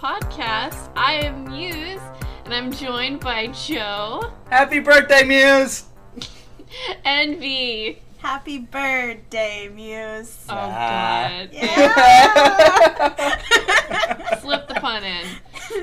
[0.00, 0.90] podcast.
[0.96, 2.00] I am Muse,
[2.46, 5.84] and I'm joined by Joe Happy birthday, Muse!
[7.04, 7.98] and V.
[8.16, 10.46] Happy birthday, Muse.
[10.48, 11.50] Oh god.
[11.52, 11.90] Yeah.
[14.40, 15.26] Slip the pun in.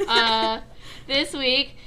[0.07, 0.61] Uh,
[1.05, 1.77] this week,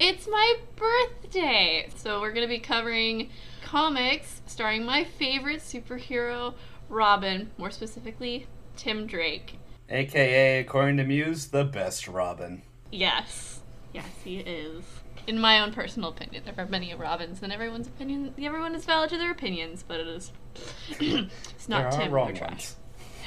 [0.00, 1.90] it's my birthday.
[1.96, 3.28] So we're going to be covering
[3.62, 6.54] comics starring my favorite superhero,
[6.88, 9.58] Robin, more specifically, Tim Drake.
[9.88, 12.62] AKA, according to Muse, the best Robin.
[12.90, 13.60] Yes.
[13.92, 14.84] Yes, he is.
[15.26, 19.10] In my own personal opinion, there are many Robins, and everyone's opinion, everyone is valid
[19.10, 20.32] to their opinions, but it is,
[21.00, 22.12] it's not there Tim.
[22.12, 22.50] are wrong they're trash.
[22.50, 22.76] ones.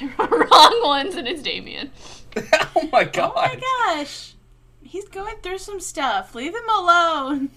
[0.00, 1.90] There are wrong ones, and it's Damian.
[2.76, 3.32] oh my god.
[3.34, 3.60] oh my
[3.96, 4.34] gosh.
[4.82, 6.34] He's going through some stuff.
[6.36, 7.50] Leave him alone.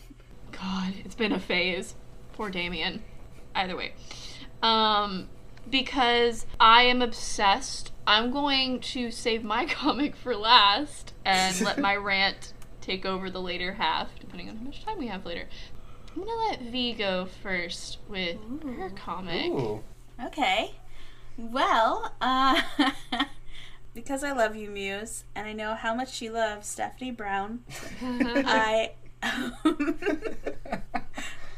[0.52, 1.94] God, it's been a phase.
[2.34, 3.04] Poor Damian.
[3.54, 3.94] Either way.
[4.64, 5.30] Um,
[5.70, 11.96] because I am obsessed, I'm going to save my comic for last and let my
[11.98, 15.48] rant take over the later half, depending on how much time we have later.
[16.16, 19.52] I'm gonna let V go first with her comic.
[19.52, 19.82] Ooh.
[20.26, 20.76] Okay.
[21.38, 22.62] Well, uh,
[23.94, 27.64] because I love you, Muse, and I know how much she loves Stephanie Brown,
[28.02, 28.92] I.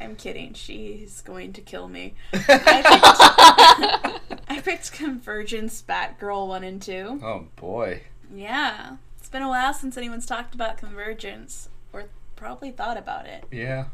[0.00, 0.54] I'm kidding.
[0.54, 2.14] She's going to kill me.
[2.32, 2.38] I
[4.38, 7.20] picked, I picked Convergence Batgirl 1 and 2.
[7.22, 8.02] oh boy.
[8.34, 8.96] Yeah.
[9.18, 12.04] It's been a while since anyone's talked about Convergence or
[12.36, 13.44] probably thought about it.
[13.50, 13.86] Yeah.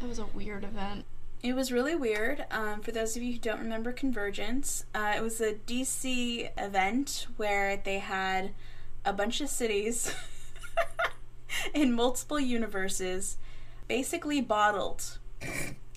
[0.00, 1.04] that was a weird event.
[1.42, 2.44] It was really weird.
[2.50, 7.26] Um, for those of you who don't remember Convergence, uh, it was a DC event
[7.36, 8.52] where they had
[9.04, 10.14] a bunch of cities
[11.74, 13.38] in multiple universes
[13.88, 15.18] basically bottled.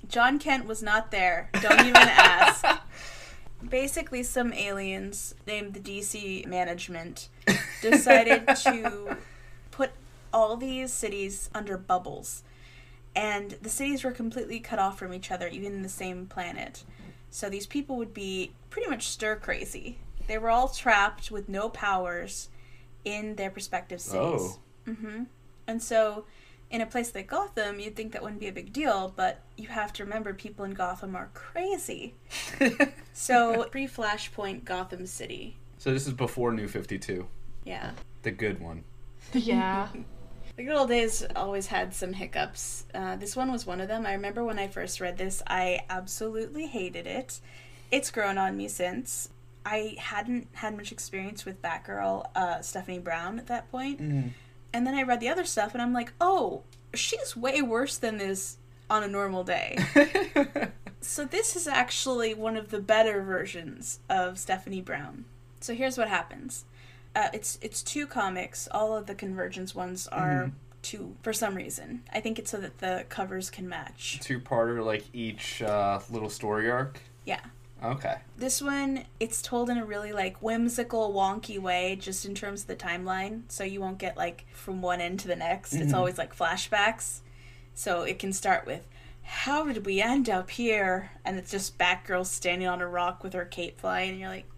[0.08, 1.50] Jon Kent was not there.
[1.62, 2.66] Don't even ask.
[3.70, 7.30] Basically, some aliens named the DC management
[7.82, 9.18] decided to
[9.72, 9.92] put
[10.34, 12.44] all these cities under bubbles.
[13.16, 16.84] And the cities were completely cut off from each other, even in the same planet.
[17.32, 19.98] So these people would be pretty much stir crazy.
[20.28, 22.50] They were all trapped with no powers
[23.04, 24.58] in their respective cities.
[24.58, 24.60] Oh.
[24.86, 25.24] hmm
[25.68, 26.26] And so,
[26.76, 29.70] in a place like Gotham, you'd think that wouldn't be a big deal, but you
[29.70, 32.14] have to remember people in Gotham are crazy.
[33.18, 35.56] So, pre Flashpoint Gotham City.
[35.78, 37.26] so this is before New 52.
[37.64, 37.92] Yeah.
[38.24, 38.84] The good one.
[39.34, 39.88] Yeah.
[40.58, 42.86] The good old days always had some hiccups.
[42.94, 44.06] Uh, this one was one of them.
[44.06, 47.40] I remember when I first read this, I absolutely hated it.
[47.92, 49.30] It's grown on me since.
[49.66, 54.02] I hadn't had much experience with Batgirl, uh, Stephanie Brown at that point.
[54.02, 54.30] Mm.
[54.76, 56.64] And then I read the other stuff and I'm like, oh,
[56.94, 58.58] she's way worse than this
[58.90, 59.78] on a normal day.
[61.02, 65.24] so this is actually one of the better versions of Stephanie Brown.
[65.62, 66.66] So here's what happens.
[67.16, 68.68] Uh, it's it's two comics.
[68.70, 70.52] All of the Convergence ones are Mhm.
[70.82, 72.04] two for some reason.
[72.12, 74.20] I think it's so that the covers can match.
[74.22, 77.00] Two-parter, like each uh, little story arc.
[77.26, 77.40] Yeah.
[77.94, 78.18] Okay.
[78.38, 82.68] This one, it's told in a really like whimsical, wonky way, just in terms of
[82.68, 83.44] the timeline.
[83.50, 85.74] So you won't get like from one end to the next.
[85.74, 85.98] It's Mhm.
[85.98, 87.20] always like flashbacks.
[87.74, 88.82] So it can start with,
[89.24, 93.34] "How did we end up here?" And it's just Batgirl standing on a rock with
[93.34, 94.50] her cape flying, and you're like,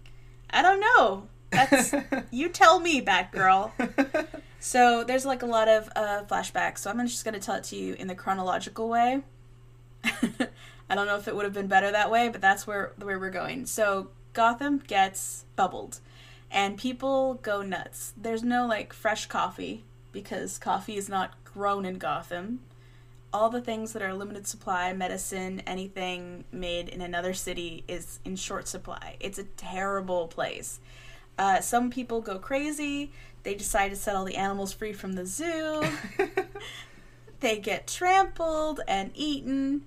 [0.49, 1.27] "I don't know.
[1.49, 1.93] That's
[2.31, 3.71] you tell me, Batgirl."
[4.59, 6.79] So there's like a lot of uh, flashbacks.
[6.79, 9.21] So I'm just gonna tell it to you in the chronological way.
[10.89, 13.19] I don't know if it would have been better that way, but that's where where
[13.19, 13.65] we're going.
[13.65, 15.99] So Gotham gets bubbled,
[16.49, 18.13] and people go nuts.
[18.15, 22.61] There's no like fresh coffee because coffee is not grown in Gotham.
[23.33, 28.35] All the things that are limited supply, medicine, anything made in another city is in
[28.37, 29.17] short supply.
[29.19, 30.79] It's a terrible place.
[31.37, 33.11] Uh, some people go crazy.
[33.43, 35.83] They decide to set all the animals free from the zoo.
[37.39, 39.85] they get trampled and eaten.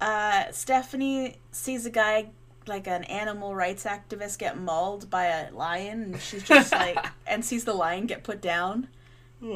[0.00, 2.30] Uh, Stephanie sees a guy,
[2.66, 7.44] like an animal rights activist, get mauled by a lion, and she's just like, and
[7.44, 8.88] sees the lion get put down,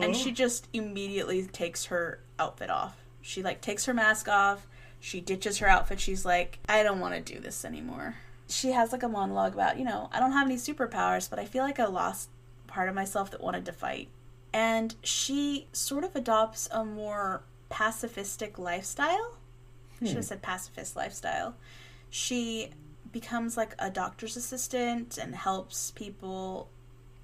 [0.03, 2.97] and she just immediately takes her outfit off.
[3.23, 4.67] She like takes her mask off.
[5.01, 6.01] She ditches her outfit.
[6.01, 8.15] She's like, I don't want to do this anymore.
[8.49, 11.45] She has like a monologue about, you know, I don't have any superpowers, but I
[11.45, 12.29] feel like I lost
[12.67, 14.09] part of myself that wanted to fight.
[14.57, 19.37] And she sort of adopts a more pacifistic lifestyle.
[19.99, 20.23] Should have hmm.
[20.23, 21.57] said pacifist lifestyle.
[22.09, 22.71] She
[23.13, 26.71] becomes like a doctor's assistant and helps people,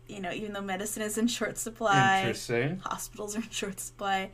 [0.08, 2.82] you know, even though medicine is in short supply Interesting.
[2.84, 4.30] hospitals are in short supply.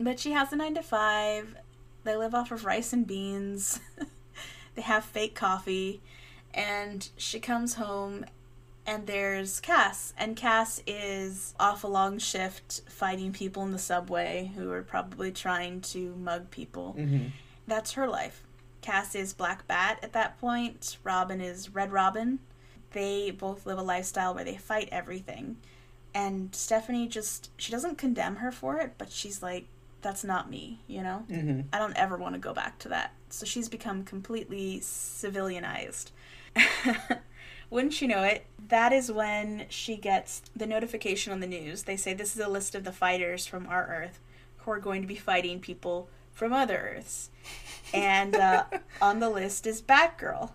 [0.00, 1.54] But she has a nine to five.
[2.02, 3.78] They live off of rice and beans.
[4.74, 6.00] they have fake coffee.
[6.52, 8.24] And she comes home
[8.88, 10.14] and there's Cass.
[10.16, 15.30] And Cass is off a long shift fighting people in the subway who are probably
[15.30, 16.96] trying to mug people.
[16.98, 17.26] Mm-hmm.
[17.66, 18.44] That's her life.
[18.80, 20.96] Cass is Black Bat at that point.
[21.04, 22.38] Robin is Red Robin.
[22.92, 25.58] They both live a lifestyle where they fight everything.
[26.14, 29.66] And Stephanie just, she doesn't condemn her for it, but she's like,
[30.00, 31.26] that's not me, you know?
[31.28, 31.68] Mm-hmm.
[31.74, 33.12] I don't ever want to go back to that.
[33.28, 36.12] So she's become completely civilianized.
[37.70, 38.46] Wouldn't you know it?
[38.68, 41.82] That is when she gets the notification on the news.
[41.82, 44.20] They say this is a list of the fighters from our Earth
[44.58, 47.30] who are going to be fighting people from other Earths.
[47.92, 48.64] And uh,
[49.02, 50.52] on the list is Batgirl.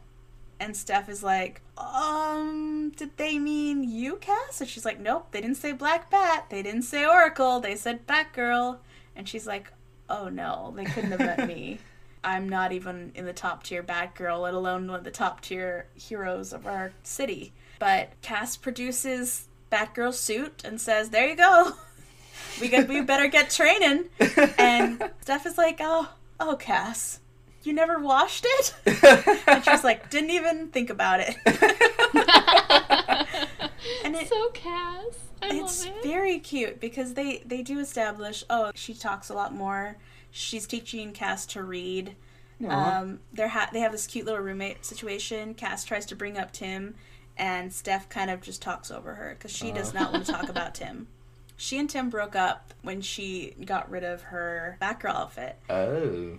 [0.60, 4.62] And Steph is like, um, did they mean you, Cass?
[4.62, 6.46] And she's like, nope, they didn't say Black Bat.
[6.50, 7.60] They didn't say Oracle.
[7.60, 8.78] They said Batgirl.
[9.16, 9.72] And she's like,
[10.10, 11.80] oh no, they couldn't have meant me.
[12.24, 15.88] I'm not even in the top tier Batgirl, let alone one of the top tier
[15.96, 17.54] heroes of our city.
[17.80, 21.74] But Cass produces Batgirl's suit and says, there you go.
[22.60, 24.06] We get, we better get training.
[24.58, 26.10] And Steph is like, oh,
[26.40, 27.20] oh, Cass,
[27.64, 28.74] you never washed it?
[29.48, 31.36] And she's like, didn't even think about it.
[34.04, 35.20] And it- so Cass.
[35.42, 36.04] I it's love it.
[36.04, 39.98] very cute because they they do establish oh she talks a lot more
[40.34, 42.16] she's teaching cass to read
[42.68, 46.52] um they're ha- they have this cute little roommate situation cass tries to bring up
[46.52, 46.96] tim
[47.38, 50.50] and steph kind of just talks over her because she does not want to talk
[50.50, 51.08] about tim
[51.58, 56.38] she and tim broke up when she got rid of her batgirl outfit oh.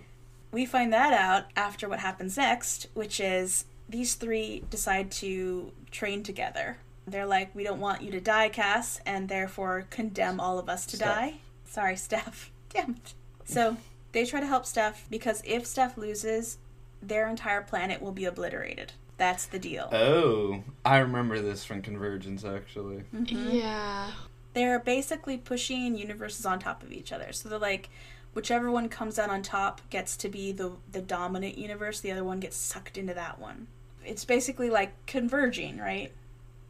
[0.51, 6.23] we find that out after what happens next, which is these three decide to train
[6.23, 6.77] together.
[7.07, 10.85] They're like, we don't want you to die, Cass, and therefore condemn all of us
[10.87, 11.15] to Steph.
[11.15, 11.33] die.
[11.65, 12.51] Sorry, Steph.
[12.69, 13.13] Damn it.
[13.45, 13.77] So
[14.11, 16.57] they try to help Steph because if Steph loses,
[17.01, 18.93] their entire planet will be obliterated.
[19.17, 19.89] That's the deal.
[19.93, 20.63] Oh.
[20.83, 23.03] I remember this from Convergence, actually.
[23.15, 23.53] Mhm.
[23.53, 24.11] Yeah.
[24.53, 27.31] They're basically pushing universes on top of each other.
[27.31, 27.89] So they're like,
[28.33, 31.99] whichever one comes out on top gets to be the the dominant universe.
[32.01, 33.67] The other one gets sucked into that one.
[34.03, 36.11] It's basically like converging, right?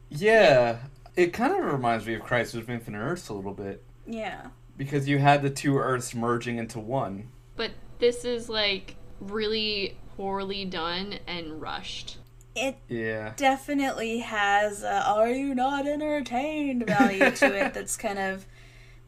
[0.10, 0.78] Yeah.
[1.16, 3.82] It kind of reminds me of Crisis of Infinite Earths a little bit.
[4.06, 4.48] Yeah.
[4.78, 7.30] Because you had the two Earths merging into one.
[7.56, 12.18] But this is like really poorly done and rushed.
[12.56, 13.34] It Yeah.
[13.36, 17.74] definitely has a "Are you not entertained?" value to it.
[17.74, 18.46] That's kind of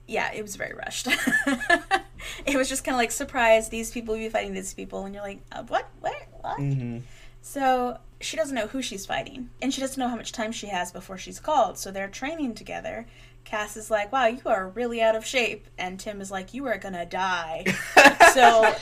[0.05, 0.31] yeah.
[0.33, 1.07] It was very rushed.
[2.45, 3.69] it was just kind of like surprise.
[3.69, 5.89] These people will be fighting these people, and you're like, uh, what?
[5.99, 6.15] What?
[6.41, 6.59] What?
[6.59, 6.99] Mm-hmm.
[7.41, 10.67] So she doesn't know who she's fighting, and she doesn't know how much time she
[10.67, 11.77] has before she's called.
[11.77, 13.05] So they're training together.
[13.47, 16.65] Cass is like, "Wow, you are really out of shape," and Tim is like, "You
[16.67, 17.63] are gonna die."
[18.33, 18.75] so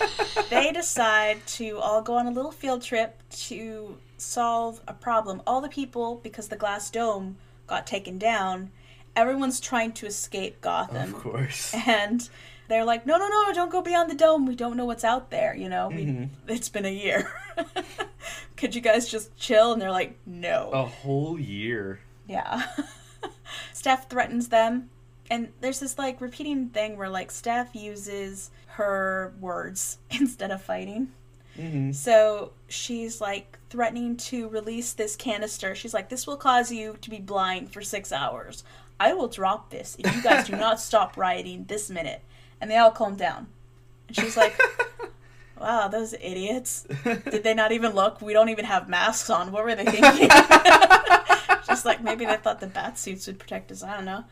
[0.50, 5.44] they decide to all go on a little field trip to solve a problem.
[5.46, 8.72] All the people, because the glass dome got taken down,
[9.16, 11.74] everyone's trying to escape Gotham Of course.
[11.86, 12.28] and
[12.68, 13.54] they're like, "No, no, no!
[13.54, 14.48] Don't go beyond the dome.
[14.48, 15.54] We don't know what's out there.
[15.56, 16.30] You know, we, Mhm.
[16.48, 17.32] it's been a year.
[18.58, 22.00] Could you guys just chill?" And they're like, "No." A whole year.
[22.28, 22.64] Yeah.
[23.86, 24.90] Steph threatens them,
[25.30, 31.12] and there's this like repeating thing where like Steph uses her words instead of fighting.
[31.56, 31.92] Mm-hmm.
[31.92, 35.76] So she's like threatening to release this canister.
[35.76, 38.64] She's like, "This will cause you to be blind for six hours.
[39.00, 42.24] I will drop this if you guys do not stop rioting this minute."
[42.60, 43.46] And they all calm down.
[44.08, 44.60] And she's like,
[45.62, 46.88] "Wow, those idiots!
[47.04, 48.20] Did they not even look?
[48.20, 49.52] We don't even have masks on.
[49.52, 50.30] What were they thinking?"
[51.68, 53.84] Just like maybe they thought the bat suits would protect us.
[53.84, 54.26] I don't know.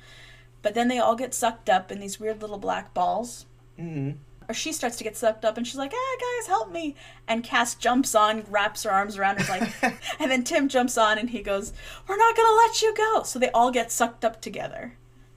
[0.62, 3.46] But then they all get sucked up in these weird little black balls
[3.78, 4.12] mm-hmm.
[4.48, 6.96] or she starts to get sucked up and she's like, ah, guys, help me.
[7.28, 9.74] And Cass jumps on, wraps her arms around her, like,
[10.20, 11.74] and then Tim jumps on and he goes,
[12.08, 13.24] we're not going to let you go.
[13.24, 14.96] So they all get sucked up together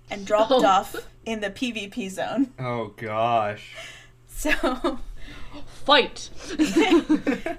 [0.09, 0.65] and dropped Oh.
[0.65, 2.53] off in the PvP zone.
[2.59, 3.75] Oh gosh.
[4.29, 5.01] So
[5.85, 6.31] Fight!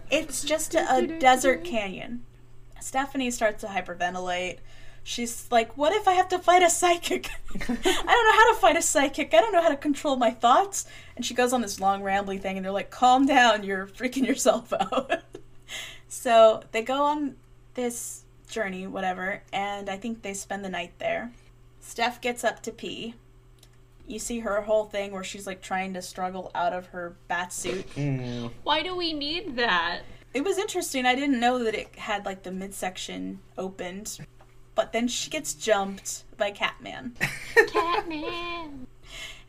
[0.10, 2.24] it's just a, a desert canyon.
[2.80, 4.58] Stephanie starts to hyperventilate.
[5.04, 7.30] She's like, What if I have to fight a psychic?
[7.56, 9.34] I don't know how to fight a psychic.
[9.34, 10.86] I don't know how to control my thoughts.
[11.16, 14.28] And she goes on this long rambly thing, and they're like, Calm down, you're freaking
[14.28, 15.22] yourself out.
[16.08, 17.36] so they go on
[17.76, 21.32] this journey, whatever, and I think they spend the night there.
[21.80, 23.14] Steph gets up to pee.
[24.08, 27.52] You see her whole thing where she's like trying to struggle out of her bat
[27.54, 27.90] suit.
[27.96, 28.52] Mm.
[28.64, 30.02] Why do we need that?
[30.34, 31.06] It was interesting.
[31.06, 34.20] I didn't know that it had like the midsection opened.
[34.76, 37.16] But then she gets jumped by Catman.
[37.56, 38.86] Catman!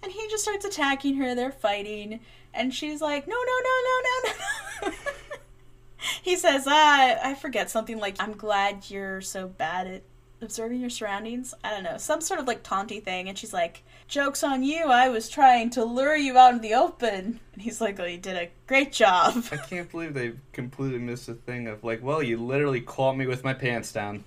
[0.02, 1.35] And he just starts attacking her.
[1.35, 2.20] They're fighting.
[2.54, 4.94] And she's like, no, no, no, no, no, no.
[6.23, 10.02] he says, ah, I forget something like, I'm glad you're so bad at
[10.40, 11.52] observing your surroundings.
[11.62, 13.28] I don't know, some sort of like taunty thing.
[13.28, 14.87] And she's like, "Jokes on you!
[14.87, 18.19] I was trying to lure you out in the open." And he's like, "Oh, you
[18.19, 22.23] did a great job." I can't believe they completely missed the thing of like, well,
[22.23, 24.25] you literally caught me with my pants down.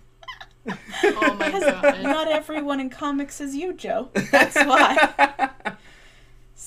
[0.68, 2.04] Oh my god.
[2.04, 4.10] Not everyone in comics is you, Joe.
[4.32, 5.50] That's why.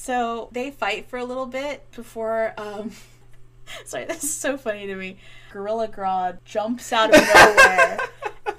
[0.05, 2.53] So they fight for a little bit before.
[2.59, 2.91] Um,
[3.85, 5.19] sorry, this is so funny to me.
[5.53, 7.99] Gorilla Grodd jumps out of nowhere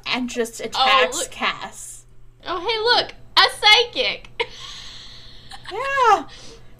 [0.07, 1.29] and just attacks look.
[1.31, 2.05] Cass.
[2.47, 4.29] Oh hey look, a psychic.
[5.71, 6.27] Yeah,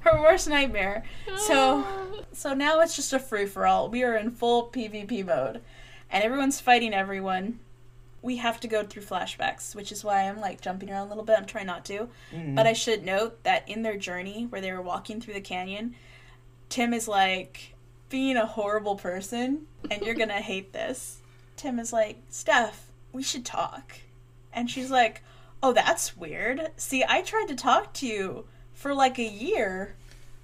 [0.01, 1.03] her worst nightmare.
[1.37, 1.83] So,
[2.33, 3.89] so now it's just a free for all.
[3.89, 5.61] We are in full PvP mode,
[6.11, 7.59] and everyone's fighting everyone.
[8.21, 11.23] We have to go through flashbacks, which is why I'm like jumping around a little
[11.23, 11.35] bit.
[11.37, 12.09] I'm trying not to.
[12.31, 12.55] Mhm.
[12.55, 15.95] But I should note that in their journey where they were walking through the canyon,
[16.69, 17.73] Tim is like
[18.09, 21.21] being a horrible person, and you're gonna hate this.
[21.55, 23.93] Tim is like, Steph, we should talk.
[24.53, 25.23] And she's like,
[25.67, 26.69] Oh, that's weird.
[26.77, 28.45] See, I tried to talk to you
[28.75, 29.95] for like a year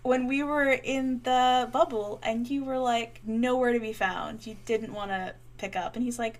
[0.01, 4.47] when we were in the bubble, and you were like nowhere to be found.
[4.47, 5.95] You didn't want to pick up.
[5.95, 6.39] And he's like,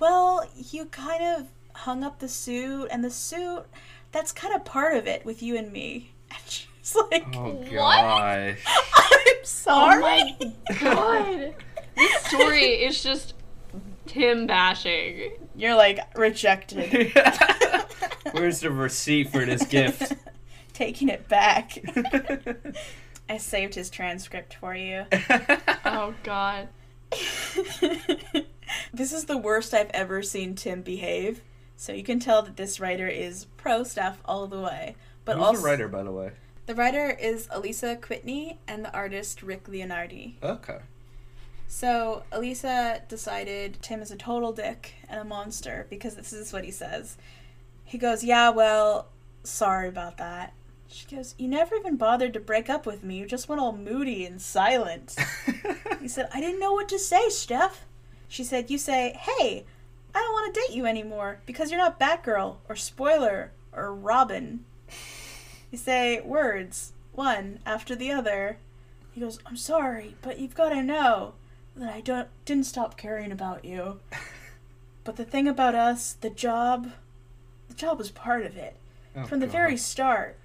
[0.00, 1.46] Well, you kind of
[1.82, 3.62] hung up the suit, and the suit,
[4.10, 6.10] that's kind of part of it with you and me.
[6.32, 7.70] And she's like, oh What?
[7.70, 8.58] gosh.
[8.66, 10.02] I'm sorry.
[10.02, 10.36] Oh sorry.
[10.40, 11.54] my god.
[11.96, 13.34] This story is just
[14.06, 15.30] Tim bashing.
[15.54, 17.12] You're like rejected.
[18.32, 20.12] Where's the receipt for this gift?
[20.72, 21.78] Taking it back.
[23.28, 25.04] I saved his transcript for you.
[25.88, 26.68] Oh god.
[28.92, 31.42] this is the worst I've ever seen Tim behave.
[31.76, 34.96] So you can tell that this writer is pro stuff all the way.
[35.24, 36.32] But Who's also the writer, by the way?
[36.66, 40.34] the writer is Alisa Kwitney and the artist Rick Leonardi.
[40.42, 40.78] Okay.
[41.68, 46.64] So Alisa decided Tim is a total dick and a monster because this is what
[46.64, 47.16] he says.
[47.86, 49.06] He goes, Yeah, well,
[49.44, 50.52] sorry about that.
[50.88, 53.16] She goes, You never even bothered to break up with me.
[53.16, 55.16] You just went all moody and silent.
[56.00, 57.86] he said, I didn't know what to say, Steph.
[58.28, 59.64] She said, You say, Hey,
[60.14, 64.64] I don't want to date you anymore because you're not Batgirl or Spoiler or Robin.
[65.70, 68.58] You say words, one after the other.
[69.12, 71.34] He goes, I'm sorry, but you've got to know
[71.76, 74.00] that I don't didn't stop caring about you.
[75.06, 76.90] But the thing about us, the job,
[77.76, 78.76] job was part of it
[79.16, 79.52] Oh, from the God.
[79.52, 80.36] very start.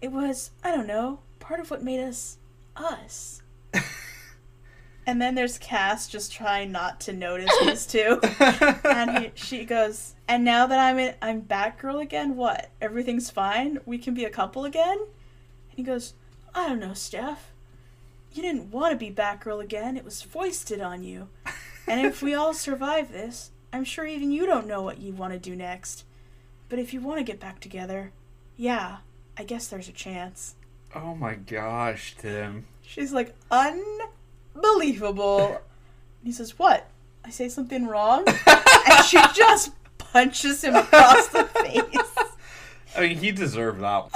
[0.00, 2.38] It was, I don't know, part of what made us
[2.76, 3.42] us.
[5.04, 8.20] And then there's Cass just trying not to notice these two.
[8.84, 12.36] and he, she goes, "And now that I'm in, I'm Batgirl again.
[12.36, 12.70] What?
[12.80, 13.80] Everything's fine.
[13.84, 16.14] We can be a couple again." And he goes,
[16.54, 17.50] "I don't know, Steph.
[18.32, 19.96] You didn't want to be Batgirl again.
[19.96, 21.28] It was foisted on you.
[21.88, 25.32] And if we all survive this, I'm sure even you don't know what you want
[25.32, 26.04] to do next.
[26.72, 28.12] But if you want to get back together,
[28.56, 28.96] yeah,
[29.36, 30.54] I guess there's a chance."
[30.94, 32.64] oh my gosh, Tim.
[32.80, 35.60] She's like, "Unbelievable."
[36.24, 36.88] He says, "What?
[37.26, 41.84] I say something wrong?" and she just punches him across the face.
[42.96, 44.08] I mean, he deserved that.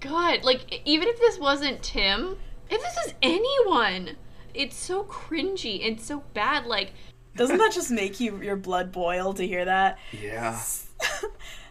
[0.00, 2.38] God, like even if this wasn't Tim,
[2.70, 4.16] if this is anyone,
[4.54, 6.64] it's so cringy and so bad.
[6.64, 6.94] Like,
[7.36, 9.98] Doesn't that just make you your blood boil to hear that?
[10.12, 10.58] Yeah.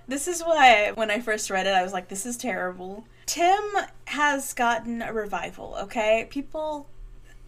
[0.08, 3.62] this is why when I first read it, I was like, "This is terrible." Tim
[4.06, 5.76] has gotten a revival.
[5.84, 6.88] Okay, people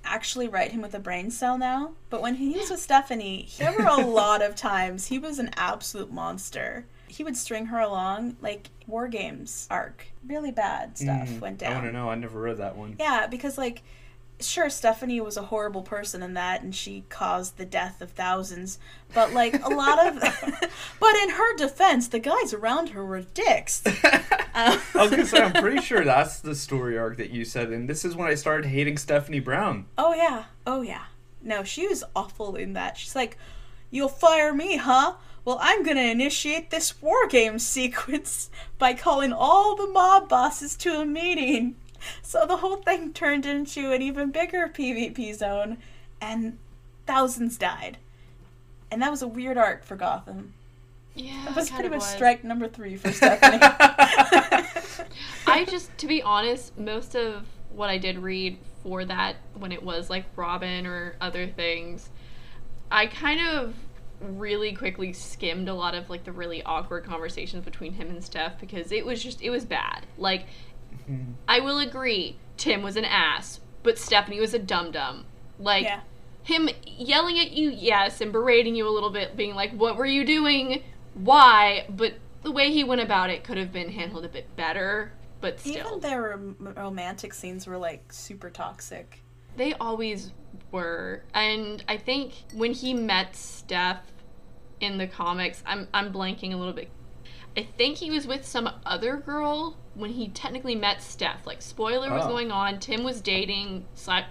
[0.04, 3.72] actually write him with a brain cell now, but when he was with Stephanie, there
[3.78, 6.86] were a lot of times he was an absolute monster.
[7.08, 10.08] He would string her along like War Games arc.
[10.28, 11.72] Really bad stuff Mm, went down.
[11.72, 12.10] I want to know.
[12.10, 12.96] I never read that one.
[13.00, 13.84] Yeah, because like
[14.40, 18.80] sure Stephanie was a horrible person in that and she caused the death of thousands,
[19.14, 20.16] but like a lot of
[21.00, 23.84] but in her defense, the guys around her were dicks.
[24.56, 27.74] Um, I was gonna say, I'm pretty sure that's the story arc that you said,
[27.74, 29.86] and this is when I started hating Stephanie Brown.
[29.98, 30.46] Oh yeah.
[30.66, 31.04] Oh yeah.
[31.42, 32.98] No, she was awful in that.
[32.98, 33.38] She's like,
[33.92, 35.16] "You'll fire me, huh?
[35.44, 38.50] Well, I'm going to initiate this war game sequence
[38.80, 41.76] by calling all the mob bosses to a meeting."
[42.22, 45.78] So the whole thing turned into an even bigger PvP zone
[46.22, 46.58] and
[47.06, 47.98] thousands died.
[48.92, 50.54] And that was a weird arc for Gotham.
[51.16, 52.08] yeah, That was pretty much was.
[52.08, 53.60] strike number 3 for Stephanie.
[55.48, 59.82] I just, to be honest, most of what I did read for that when it
[59.82, 62.10] was like Robin or other things,
[62.92, 63.74] I kind of
[64.22, 68.60] really quickly skimmed a lot of like the really awkward conversations between him and Steph
[68.60, 70.06] because it was just it was bad.
[70.18, 70.48] Like
[71.10, 71.32] Mm-hmm.
[71.48, 75.26] I will agree, Tim was an ass, but Stephanie was a dum dum.
[75.60, 76.02] Like yeah.
[76.44, 80.06] him yelling at you, yes, and berating you a little bit, being like, "What were
[80.06, 80.84] you doing
[81.16, 85.12] why, but the way he went about it could have been handled a bit better.
[85.42, 89.22] But still, Even their rom- romantic scenes were like super toxic.
[89.58, 90.32] they always
[90.72, 91.24] were.
[91.34, 94.04] And I think when he met Steph
[94.80, 96.90] in the comics, I'm I'm blanking a little bit.
[97.58, 101.48] I think he was with some other girl when he technically met Steph.
[101.48, 102.28] Like spoiler was Oh.
[102.28, 102.80] going on.
[102.80, 103.86] Tim was dating,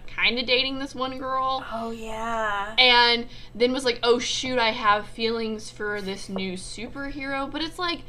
[0.07, 1.65] kind of dating this one girl.
[1.73, 2.75] Oh yeah.
[2.79, 7.79] and then was like, "Oh shoot, I have feelings for this new superhero." But it's
[7.79, 8.01] like,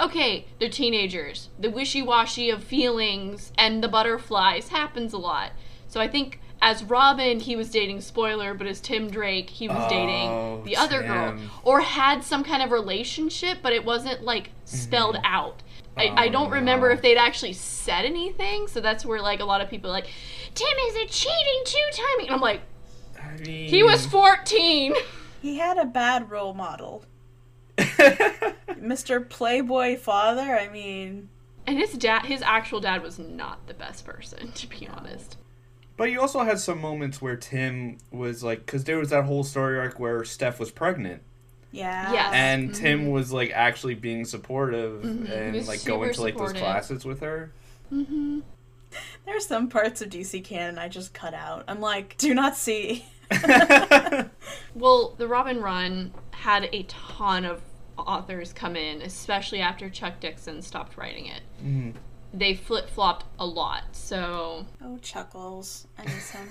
[0.00, 1.50] okay, they're teenagers.
[1.58, 5.52] The wishy-washy of feelings and the butterflies happens a lot.
[5.88, 9.76] So I think as Robin, he was dating spoiler, but as Tim Drake, he was
[9.80, 14.50] Oh, dating the other girl or had some kind of relationship, but it wasn't like
[14.64, 15.34] spelled mm-hmm.
[15.34, 15.62] out.
[15.96, 19.44] I, I Oh, don't remember if they'd actually said anything, so that's where like a
[19.44, 20.08] lot of people are like,
[20.54, 22.26] Tim is a cheating two-timing.
[22.26, 22.60] And I'm like,
[23.20, 24.94] I mean, he was 14.
[25.42, 27.04] He had a bad role model.
[27.76, 29.28] Mr.
[29.28, 31.30] Playboy father, I mean,
[31.66, 35.36] And his dad, his actual dad was not the best person, to be honest.
[36.02, 39.44] But you also had some moments where Tim was like, because there was that whole
[39.44, 41.22] story arc where Steph was pregnant,
[41.70, 42.12] yeah.
[42.12, 42.32] Yes.
[42.34, 45.30] and Tim was like actually being supportive Mhm.
[45.30, 47.52] And like going super to like those classes with her.
[47.92, 48.40] Mm-hmm.
[49.26, 51.62] There's some parts of DC canon I just cut out.
[51.68, 53.06] I'm like, do not see.
[54.74, 57.62] Well, the Robin run had a ton of
[57.96, 61.42] authors come in, especially after Chuck Dixon stopped writing it.
[61.64, 61.94] Mhm.
[62.34, 65.86] They flip flopped a lot, so Oh, Chuckles.
[65.98, 66.48] I miss him.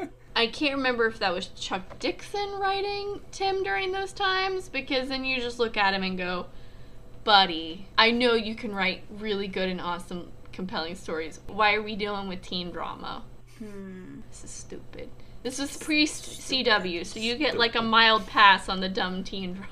[0.36, 5.24] I can't remember if that was Chuck Dixon writing Tim during those times, because then
[5.24, 6.46] you just look at him and go,
[7.24, 11.40] Buddy, I know you can write really good and awesome, compelling stories.
[11.46, 13.22] Why are we dealing with teen drama?
[13.58, 14.20] hmm.
[14.30, 15.10] This is stupid.
[15.42, 19.54] This is pre CW, so you get like a mild pass on the dumb teen
[19.54, 19.68] drama.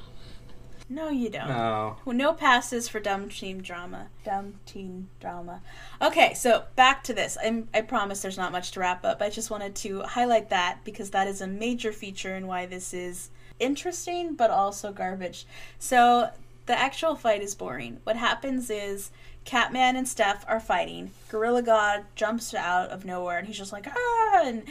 [0.88, 1.48] No, you don't.
[1.48, 1.96] no.
[2.04, 4.06] Well, no passes for dumb teen drama.
[4.24, 5.60] Dumb teen drama.
[6.00, 7.36] Okay, so back to this.
[7.44, 9.20] I'm, I promise there's not much to wrap up.
[9.20, 12.94] I just wanted to highlight that because that is a major feature in why this
[12.94, 15.44] is interesting but also garbage.
[15.80, 16.30] So
[16.66, 17.98] the actual fight is boring.
[18.04, 19.10] What happens is
[19.44, 21.10] Catman and Steph are fighting.
[21.30, 24.62] Gorilla Grodd jumps out of nowhere and he's just like ah and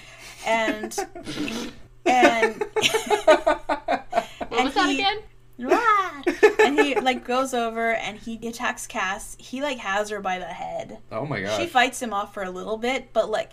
[0.46, 0.98] and
[2.06, 2.64] and
[3.26, 5.18] What And was that he- again?
[5.58, 9.36] And he like goes over and he attacks Cass.
[9.40, 11.00] He like has her by the head.
[11.12, 11.60] Oh my god.
[11.60, 13.52] She fights him off for a little bit, but like,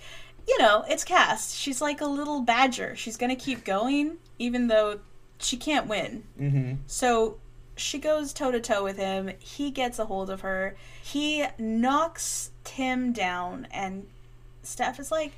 [0.49, 1.55] you know, it's Cass.
[1.55, 2.97] She's like a little badger.
[2.97, 5.01] She's gonna keep going even though
[5.39, 6.25] she can't win.
[6.41, 6.75] mm-hmm.
[6.87, 7.39] So
[7.77, 9.31] she goes toe to toe with him.
[9.39, 10.77] He gets a hold of her.
[11.03, 14.07] He knocks Tim down, and
[14.63, 15.33] Steph is like,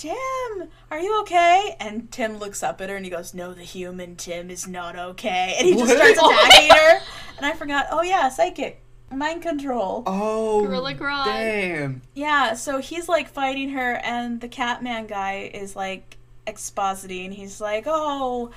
[0.00, 1.76] Tim, are you okay?
[1.78, 4.96] And Tim looks up at her and he goes, No, the human Tim is not
[4.98, 5.54] okay.
[5.58, 5.96] And he just What?
[6.16, 7.00] starts attacking her.
[7.38, 8.82] And I forgot, oh yeah, psychic.
[9.10, 10.02] Mind control.
[10.06, 11.24] Oh, Gorilla Grodd.
[11.24, 12.02] damn.
[12.14, 17.32] Yeah, so he's like fighting her, and the Catman guy is like expositing.
[17.32, 18.50] He's like, "Oh,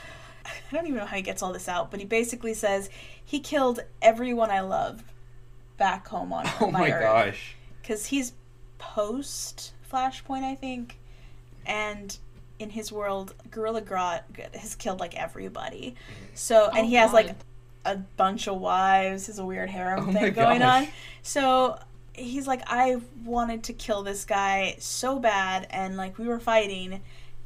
[0.46, 2.90] I don't even know how he gets all this out, but he basically says
[3.24, 5.04] he killed everyone I love
[5.78, 7.56] back home on Oh my Earth gosh.
[7.82, 8.34] because he's
[8.78, 10.98] post Flashpoint, I think,
[11.66, 12.18] and
[12.60, 14.22] in his world, Gorilla Grodd
[14.56, 15.96] has killed like everybody.
[16.34, 17.36] So, and Oh, he has like
[17.86, 19.28] a bunch of wives.
[19.28, 20.84] There's a weird harem Oh thing going gosh.
[20.88, 20.94] on.
[21.24, 21.80] So
[22.14, 27.02] he's like, I wanted to kill this guy so bad, and like we were fighting,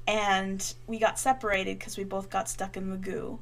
[0.07, 3.39] and we got separated because we both got stuck in Magoo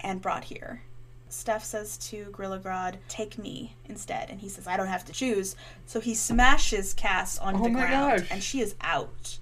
[0.00, 0.82] and brought here.
[1.28, 4.30] Steph says to Gorilla Grodd, take me instead.
[4.30, 5.56] And he says, I don't have to choose.
[5.84, 8.28] So he smashes Cass onto Oh the ground gosh.
[8.30, 9.38] and she is out.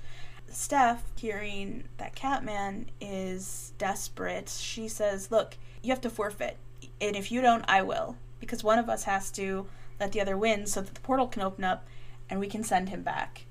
[0.56, 6.56] Steph, hearing that Catman is desperate, she says, Look, you have to forfeit.
[7.00, 8.16] And if you don't, I will.
[8.40, 9.66] Because one of us has to
[10.00, 11.86] let the other win so that the portal can open up
[12.28, 13.44] and we can send him back.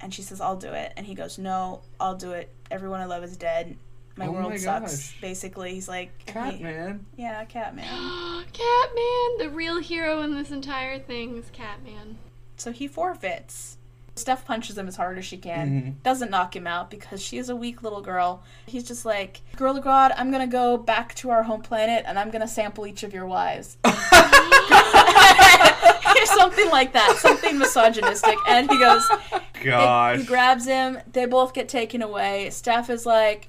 [0.00, 0.92] And she says, I'll do it.
[0.96, 2.48] And he goes, No, I'll do it.
[2.70, 3.76] Everyone I love is dead.
[4.16, 4.96] My Oh world my sucks.
[5.10, 5.20] gosh.
[5.20, 7.06] Basically, he's like, he- Catman.
[7.16, 7.84] yeah, Catman.
[8.52, 12.18] Catman, the real hero in this entire thing is Catman.
[12.56, 13.78] So he forfeits.
[14.20, 15.70] Steph punches him as hard as she can.
[15.98, 16.02] Mhm.
[16.02, 18.42] Doesn't knock him out because she is a weak little girl.
[18.66, 22.30] He's just like, Gorilla Grodd, I'm gonna go back to our home planet and I'm
[22.30, 23.76] gonna sample each of your wives.
[26.24, 27.16] something like that.
[27.18, 28.36] Something misogynistic.
[28.48, 29.06] And he goes,
[29.54, 30.18] they- Gosh.
[30.20, 30.98] he grabs him.
[31.12, 32.50] They both get taken away.
[32.50, 33.48] Steph is like,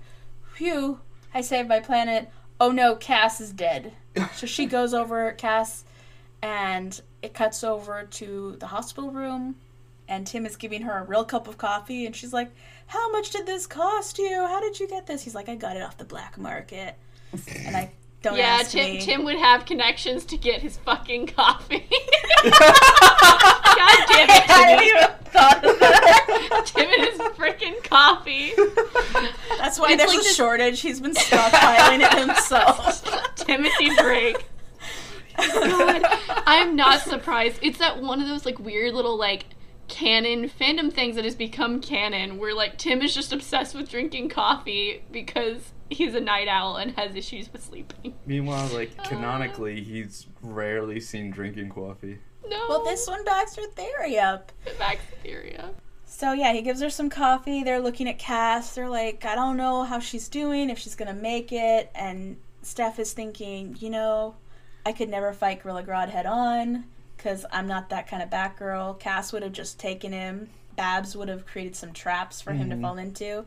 [0.55, 0.99] phew,
[1.33, 2.29] I saved my planet.
[2.59, 3.93] Oh no, Cass is dead.
[4.35, 5.85] So she goes over Cass,
[6.41, 9.55] and it cuts over to the hospital room,
[10.11, 12.51] and Tim is giving her a real cup of coffee, and she's like,
[12.87, 14.45] "How much did this cost you?
[14.45, 16.95] How did you get this?" He's like, "I got it off the black market."
[17.65, 19.01] And I Don't yeah, ask Tim, me.
[19.01, 21.87] Tim would have connections to get his fucking coffee.
[22.43, 24.49] God damn it!
[24.49, 26.63] I hadn't even thought of that.
[26.65, 28.51] Tim and his freaking coffee.
[29.57, 30.81] That's why It's there's like a shortage.
[30.81, 33.35] He's been stockpiling it himself.
[33.35, 34.45] Timothy Drake.
[35.37, 36.03] God,
[36.45, 37.59] I'm not surprised.
[37.61, 39.45] It's that one of those like weird little like
[39.91, 44.29] canon fandom things that has become canon where like Tim is just obsessed with drinking
[44.29, 48.15] coffee because he's a night owl and has issues with sleeping.
[48.25, 49.03] Meanwhile, like uh.
[49.03, 52.17] canonically, he's rarely seen drinking coffee.
[52.47, 52.65] No.
[52.69, 54.51] Well, this one backs her theory up.
[54.79, 55.75] backs the theory up.
[56.05, 57.63] So yeah, he gives her some coffee.
[57.63, 58.73] They're looking at Cass.
[58.73, 61.91] They're like, I don't know how she's doing, if she's gonna make it.
[61.93, 64.35] And Steph is thinking, you know,
[64.85, 66.85] I could never fight Gorilla Grodd head on
[67.21, 68.99] because I'm not that kind of Batgirl.
[68.99, 70.49] Cass would have just taken him.
[70.75, 72.81] Babs would have created some traps for him to Mhm.
[72.81, 73.45] fall into.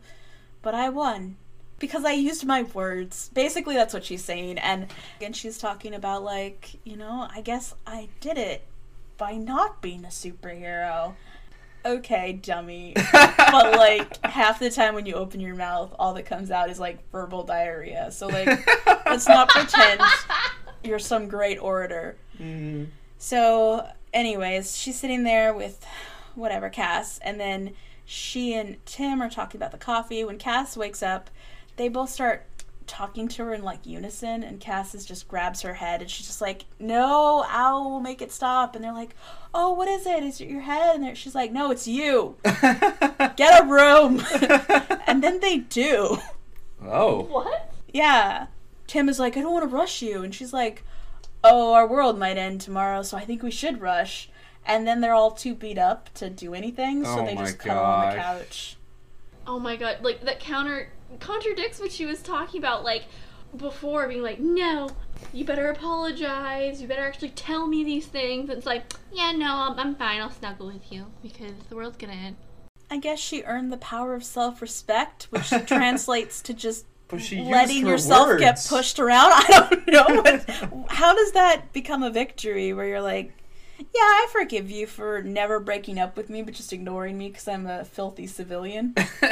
[0.63, 1.37] But I won
[1.81, 3.31] because I used my words.
[3.35, 4.59] Basically, that's what she's saying.
[4.59, 4.87] And
[5.21, 8.65] and she's talking about like, you know, I guess I did it
[9.17, 11.15] by not being a superhero.
[11.85, 12.95] Okay, dummy.
[13.13, 16.79] but like half the time when you open your mouth, all that comes out is
[16.79, 18.11] like verbal diarrhea.
[18.13, 18.47] So like,
[19.05, 20.01] let's not pretend
[20.85, 22.17] you're some great orator.
[22.41, 22.87] Mm.
[23.25, 25.83] So, anyways, she's sitting there with
[26.35, 27.73] whatever Cass, and then
[28.05, 30.25] she and Tim are talking about the coffee.
[30.25, 31.31] When Cass wakes up,
[31.77, 32.45] they both start
[32.87, 36.27] talking to her in like unison, and Cass is just grabs her head, and she's
[36.27, 39.17] just like, "No, ow, will make it stop." And they're like,
[39.55, 40.23] "Oh, what is it?
[40.23, 42.37] Is it your head?" And she's like, "No, it's you.
[42.45, 44.23] Get a room."
[45.07, 46.19] and then they do.
[46.83, 47.23] oh.
[47.23, 47.73] What?
[47.91, 48.49] Yeah.
[48.87, 50.23] Tim is like, I don't want to rush you.
[50.23, 50.85] And she's like,
[51.47, 54.31] Oh, our world might end tomorrow, so I think we should rush.
[54.65, 57.85] And then they're all too beat up to do anything, so Oh they just cuddle
[57.85, 58.77] on the couch.
[59.47, 60.89] Oh my god, like that counter
[61.21, 63.05] contradicts what she was talking about like
[63.59, 64.89] before being like, "No,
[65.35, 66.81] you better apologize.
[66.81, 70.23] You better actually tell me these things." And it's like, "Yeah, no, I'm, I'm fine.
[70.23, 72.37] I'll snuggle with you because the world's going to end."
[72.91, 76.87] I guess she earned the power of self respect, which translates to just
[77.19, 79.33] Letting yourself get pushed around.
[79.35, 80.23] I don't know.
[80.23, 83.33] What, how does that become a victory where you're like,
[83.79, 87.49] yeah, I forgive you for never breaking up with me, but just ignoring me because
[87.49, 88.95] I'm a filthy civilian?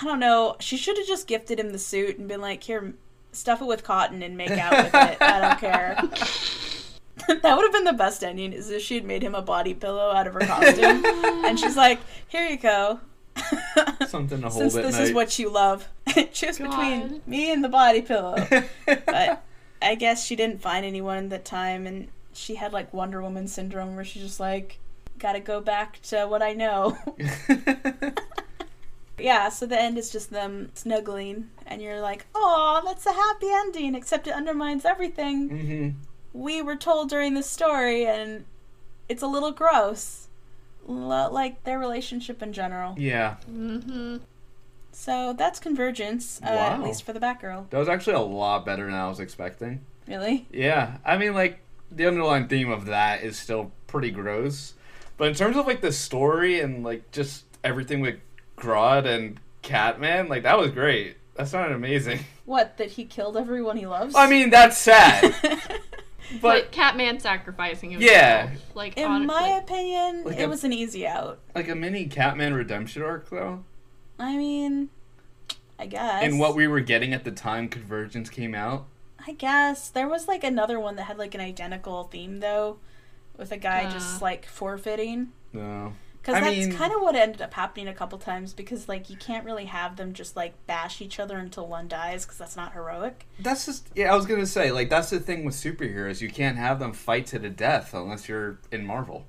[0.00, 0.56] I don't know.
[0.60, 2.94] She should have just gifted him the suit and been like, here,
[3.32, 5.18] stuff it with cotton and make out with it.
[5.20, 5.96] I don't care.
[7.42, 9.74] that would have been the best ending, is if she had made him a body
[9.74, 11.04] pillow out of her costume.
[11.44, 13.00] and she's like, here you go.
[14.08, 15.02] Something to hold Since this night.
[15.02, 15.88] is what you love,
[16.32, 18.36] choose between me and the body pillow.
[18.86, 19.44] But
[19.80, 23.48] I guess she didn't find anyone at the time, and she had like Wonder Woman
[23.48, 24.78] syndrome, where she's just like,
[25.18, 26.98] gotta go back to what I know.
[29.18, 33.48] yeah, so the end is just them snuggling, and you're like, oh, that's a happy
[33.50, 35.88] ending, except it undermines everything hmm
[36.32, 38.44] we were told during the story, and
[39.08, 40.27] it's a little gross.
[40.88, 42.94] Lo- Like their relationship in general.
[42.98, 44.16] Yeah, Mm-hmm.
[44.90, 47.70] So that's Convergence, uh, at least for the Batgirl.
[47.70, 49.82] that was actually a lot better than I was expecting.
[50.08, 50.46] Really?
[50.50, 51.60] Yeah, I mean, like
[51.92, 54.74] the underlying theme of that is still pretty gross,
[55.16, 58.16] but in terms of like the story and like just everything with
[58.56, 61.16] Grodd and Catman, like that was great.
[61.36, 62.20] That sounded amazing.
[62.44, 64.14] What, that he killed everyone he loves?
[64.16, 65.32] I mean, that's sad,
[66.32, 68.12] But but Catman sacrificing himself.
[68.12, 68.50] Yeah.
[68.74, 71.38] Like In hon- my like- opinion, Like it a- was an easy out.
[71.54, 73.64] like a mini Catman redemption arc though.
[74.18, 74.90] I mean,
[75.78, 76.22] I guess.
[76.24, 78.86] And what we were getting at the time Convergence came out.
[79.26, 79.88] I guess.
[79.88, 82.78] There was like another one that had like an identical theme, though,
[83.36, 84.24] with a guy just Uh.
[84.24, 85.28] like forfeiting.
[85.52, 85.94] No.
[86.28, 89.08] Because I that's mean- kind of what ended up happening a couple times because like
[89.08, 92.54] you can't really have them just like bash each other until one dies because that's
[92.54, 93.26] not heroic.
[93.40, 94.12] That's just yeah.
[94.12, 96.20] I was gonna say like that's the thing with superheroes.
[96.20, 99.24] You can't have them fight to the death unless you're in Marvel.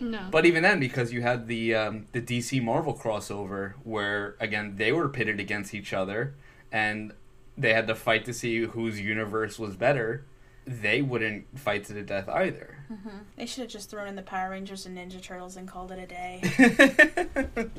[0.00, 0.26] no.
[0.32, 4.90] But even then, because you had the um, the DC Marvel crossover, where again they
[4.90, 6.34] were pitted against each other,
[6.72, 7.12] and
[7.56, 10.24] they had to fight to see whose universe was better.
[10.66, 12.78] They wouldn't fight to the death either.
[12.92, 13.08] Mm-hmm.
[13.36, 15.98] They should have just thrown in the Power Rangers and Ninja Turtles and called it
[15.98, 17.66] a day.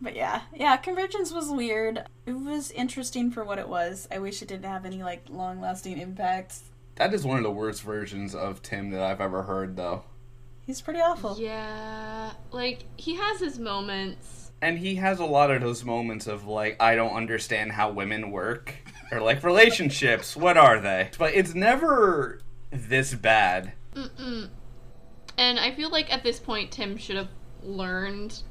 [0.00, 2.02] But yeah, yeah, Convergence was weird.
[2.26, 4.08] It was interesting for what it was.
[4.10, 6.64] I wish it didn't have any like long lasting impacts.
[6.96, 10.02] that is one of the worst versions of Tim that I've ever heard, though.
[10.66, 11.36] He's pretty awful.
[11.38, 14.50] yeah, like he has his moments.
[14.60, 18.32] And he has a lot of those moments of like, I don't understand how women
[18.32, 18.74] work.
[19.12, 21.10] Or like relationships, what are they?
[21.18, 23.72] But it's never this bad.
[23.94, 24.48] Mm-mm.
[25.36, 27.28] And I feel like at this point Tim should have
[27.62, 28.42] learned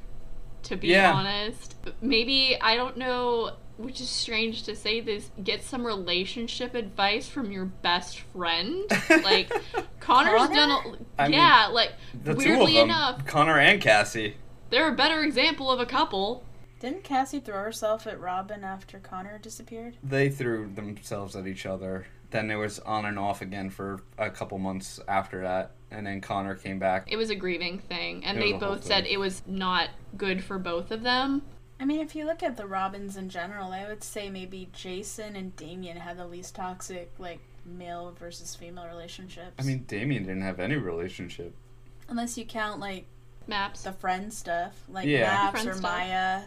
[0.64, 1.12] to be Yeah.
[1.12, 1.74] honest.
[2.00, 7.50] Maybe I don't know which is strange to say this, get some relationship advice from
[7.50, 8.84] your best friend.
[9.24, 9.52] Like
[9.98, 10.54] Connor's Connor?
[10.54, 14.36] done a, I mean, yeah, like The weirdly them, enough, Connor and Cassie.
[14.70, 16.44] they're a better example of a couple.
[16.82, 19.96] Didn't Cassie throw herself at Robin after Connor disappeared?
[20.02, 22.06] They threw themselves at each other.
[22.32, 26.20] Then it was on and off again for a couple months after that, and then
[26.20, 27.06] Connor came back.
[27.08, 29.12] It was a grieving thing, and It they was a whole both said thing.
[29.12, 31.42] it was not good for both of them.
[31.78, 35.36] I mean, if you look at the Robins in general, I would say maybe Jason
[35.36, 39.52] and Damian had the least toxic, like, male versus female relationships.
[39.56, 41.54] I mean, Damian didn't have any relationship.
[42.08, 43.04] unless you count, like,
[43.46, 43.82] Maps.
[43.84, 45.22] the friend stuff, like Yeah.
[45.30, 45.82] Maps Friend or stuff.
[45.82, 46.42] Maya.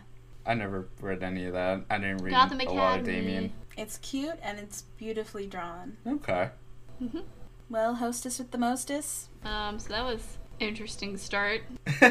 [0.45, 1.85] I never read any of that.
[1.89, 3.51] I didn't read Gotham a lot of Damian.
[3.77, 5.97] It's cute and it's beautifully drawn.
[6.07, 6.49] Okay.
[7.69, 9.29] Well, hostess with the mostess.
[9.43, 11.61] Um, so that was interesting start.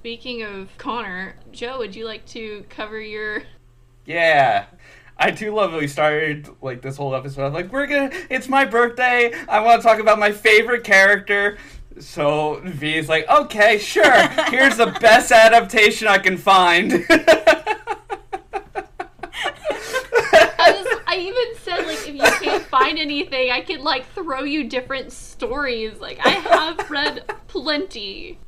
[0.00, 3.44] Speaking of Connor, Joe, would you like to cover your
[4.04, 4.66] yeah.
[5.16, 7.52] I do love that we started like this whole episode.
[7.52, 9.32] Like we're gonna, it's my birthday.
[9.48, 11.56] I want to talk about my favorite character.
[11.98, 14.28] So V is like, okay, sure.
[14.48, 16.92] Here's the best adaptation I can find.
[20.56, 24.42] I, was, I even said like if you can't find anything, I could like throw
[24.42, 26.00] you different stories.
[26.00, 28.38] Like I have read plenty.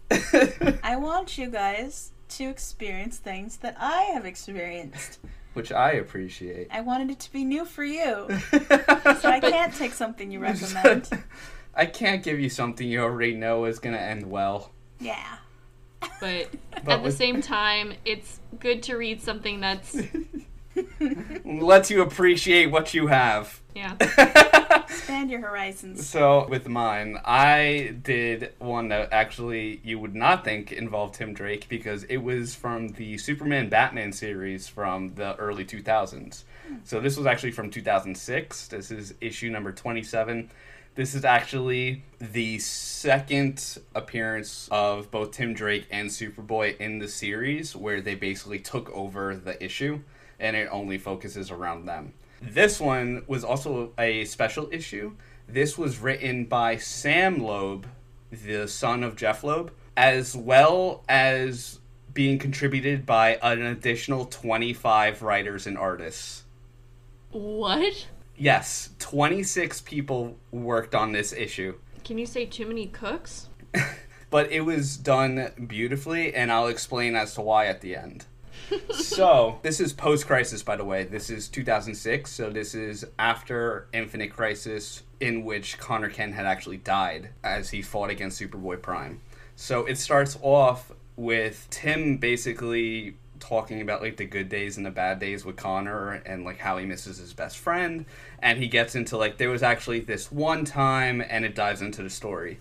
[0.82, 5.20] I want you guys to experience things that I have experienced.
[5.54, 6.68] Which I appreciate.
[6.70, 8.28] I wanted it to be new for you.
[9.20, 11.08] So I can't take something you recommend.
[11.76, 14.72] I can't give you something you already know is gonna end well.
[14.98, 15.36] Yeah.
[16.20, 16.48] But,
[16.84, 19.96] But at the same time, it's good to read something that's
[21.44, 23.60] Lets you appreciate what you have.
[23.74, 23.94] yeah.
[24.88, 26.06] Expand your horizons.
[26.06, 31.66] So with mine, I did one that actually you would not think involved Tim Drake
[31.68, 36.44] because it was from the Superman Batman series from the early 2000s.
[36.68, 36.74] Hmm.
[36.84, 38.68] So this was actually from 2006.
[38.68, 40.50] This is issue number 27.
[40.96, 47.76] This is actually the second appearance of both Tim Drake and Superboy in the series
[47.76, 50.00] where they basically took over the issue
[50.40, 52.14] and it only focuses around them.
[52.40, 55.12] This one was also a special issue.
[55.46, 57.86] This was written by Sam Loeb,
[58.30, 61.78] the son of Jeph Loeb, as well as
[62.14, 66.44] being contributed by an additional 25 writers and artists.
[67.32, 68.06] What?
[68.38, 71.74] Yes, 26 people worked on this issue.
[72.04, 73.48] Can you say too many cooks?
[74.28, 78.26] But it was done beautifully, and I'll explain as to why at the end.
[78.90, 81.04] so, this is post Crisis, by the way.
[81.04, 86.78] This is 2006, so this is after Infinite Crisis, in which Connor Kent had actually
[86.78, 89.20] died as he fought against Superboy Prime.
[89.54, 94.90] So, it starts off with Tim basically talking about like the good days and the
[94.90, 98.04] bad days with Connor and like how he misses his best friend
[98.40, 102.02] and he gets into like there was actually this one time and it dives into
[102.02, 102.58] the story.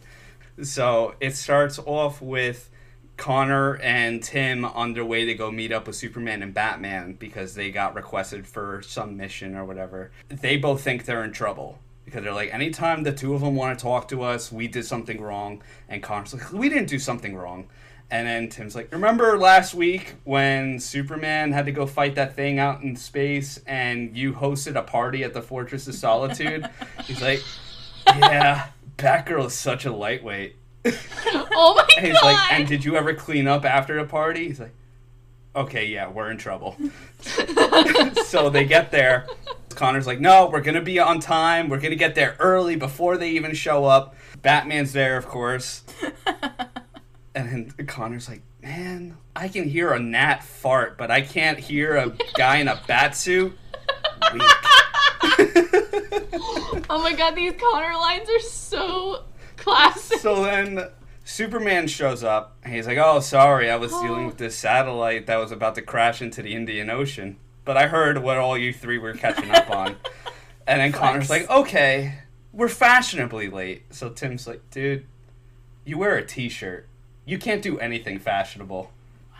[0.61, 2.69] So it starts off with
[3.17, 7.55] Connor and Tim on their way to go meet up with Superman and Batman because
[7.55, 10.11] they got requested for some mission or whatever.
[10.29, 13.77] They both think they're in trouble because they're like, anytime the two of them want
[13.77, 15.63] to talk to us, we did something wrong.
[15.89, 17.67] And Connor's like, we didn't do something wrong.
[18.11, 22.59] And then Tim's like, remember last week when Superman had to go fight that thing
[22.59, 26.69] out in space and you hosted a party at the Fortress of Solitude?
[27.05, 27.41] He's like,
[28.07, 30.55] yeah, Batgirl is such a lightweight.
[31.57, 32.25] Oh my And he's god!
[32.25, 34.47] like, and did you ever clean up after a party?
[34.47, 34.73] He's like,
[35.55, 36.75] okay, yeah, we're in trouble.
[38.25, 39.25] so they get there.
[39.69, 41.69] Connor's like, no, we're gonna be on time.
[41.69, 44.15] We're gonna get there early before they even show up.
[44.41, 45.81] Batman's there, of course.
[47.35, 51.97] And then Connor's like, man, I can hear a gnat fart, but I can't hear
[51.97, 53.55] a guy in a bat suit.
[56.89, 59.23] Oh my god, these Connor lines are so
[59.57, 60.19] classic.
[60.19, 60.87] so then
[61.23, 64.01] Superman shows up and he's like, "Oh, sorry, I was oh.
[64.01, 67.87] dealing with this satellite that was about to crash into the Indian Ocean, but I
[67.87, 69.95] heard what all you three were catching up on."
[70.67, 72.15] And then Connor's like, "Okay,
[72.51, 75.05] we're fashionably late." So Tim's like, "Dude,
[75.83, 76.87] you wear a t-shirt.
[77.25, 78.91] You can't do anything fashionable."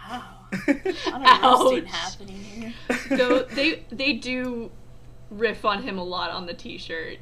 [0.10, 0.24] Wow.
[0.68, 1.92] A lot of roasting Ouch.
[1.92, 2.74] happening here.
[3.10, 4.72] Though they they do
[5.30, 7.18] riff on him a lot on the t-shirt.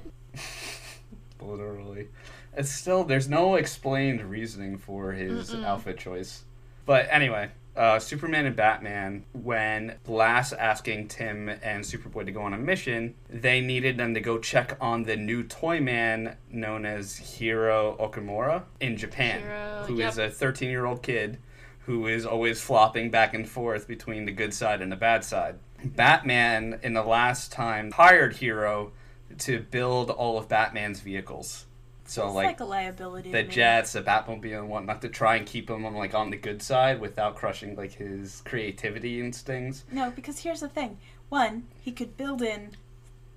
[1.41, 2.09] Literally.
[2.55, 6.43] It's still there's no explained reasoning for his outfit choice.
[6.85, 12.53] But anyway, uh, Superman and Batman, when Glass asking Tim and Superboy to go on
[12.53, 17.17] a mission, they needed them to go check on the new toy man known as
[17.17, 20.29] Hiro Okamura in Japan, Hiro, who is yep.
[20.29, 21.39] a 13 year old kid
[21.85, 25.55] who is always flopping back and forth between the good side and the bad side.
[25.83, 28.91] Batman in the last time hired Hiro
[29.39, 31.65] to build all of Batman's vehicles.
[32.05, 33.31] So It's like, like, a liability.
[33.31, 36.37] the jets, the Batmobile, and whatnot to try and keep him on like on the
[36.37, 39.83] good side without crushing like his creativity instincts.
[39.91, 40.97] No, because here's the thing.
[41.29, 42.71] One, he could build in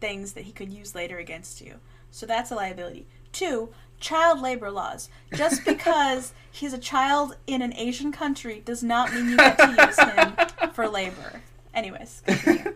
[0.01, 1.77] things that he could use later against you.
[2.11, 3.07] So that's a liability.
[3.33, 5.09] Two, child labor laws.
[5.35, 9.87] Just because he's a child in an Asian country does not mean you get to
[9.87, 11.41] use him for labor.
[11.73, 12.23] Anyways.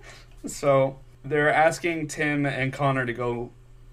[0.47, 3.51] So they're asking Tim and Connor to go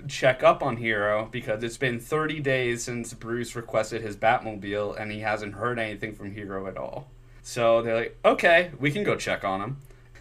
[0.08, 5.12] check up on Hiro because it's been 30 days since Bruce requested his Batmobile and
[5.12, 7.10] he hasn't heard anything from Hiro at all.
[7.44, 9.78] So they're like, okay, we can go check on him.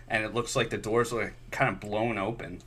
[0.08, 2.60] And it looks like the doors are kind of blown open.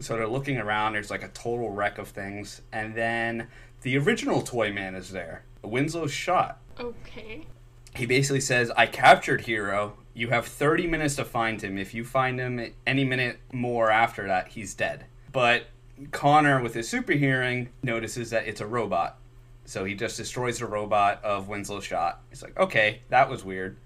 [0.00, 2.60] So they're looking around, there's like a total wreck of things.
[2.72, 3.48] And then
[3.82, 7.46] the original Toy Man is there, Winslow Schott Okay.
[7.94, 9.94] he basically says, I captured Hiro.
[10.14, 11.78] You have 30 minutes to find him.
[11.78, 15.06] If you find him any minute more after that, he's dead.
[15.32, 15.64] But
[16.10, 19.18] Connor, with his super hearing, notices that it's a robot.
[19.64, 22.20] So he just destroys the robot of Winslow Schott.
[22.30, 23.76] He's like, okay, that was weird.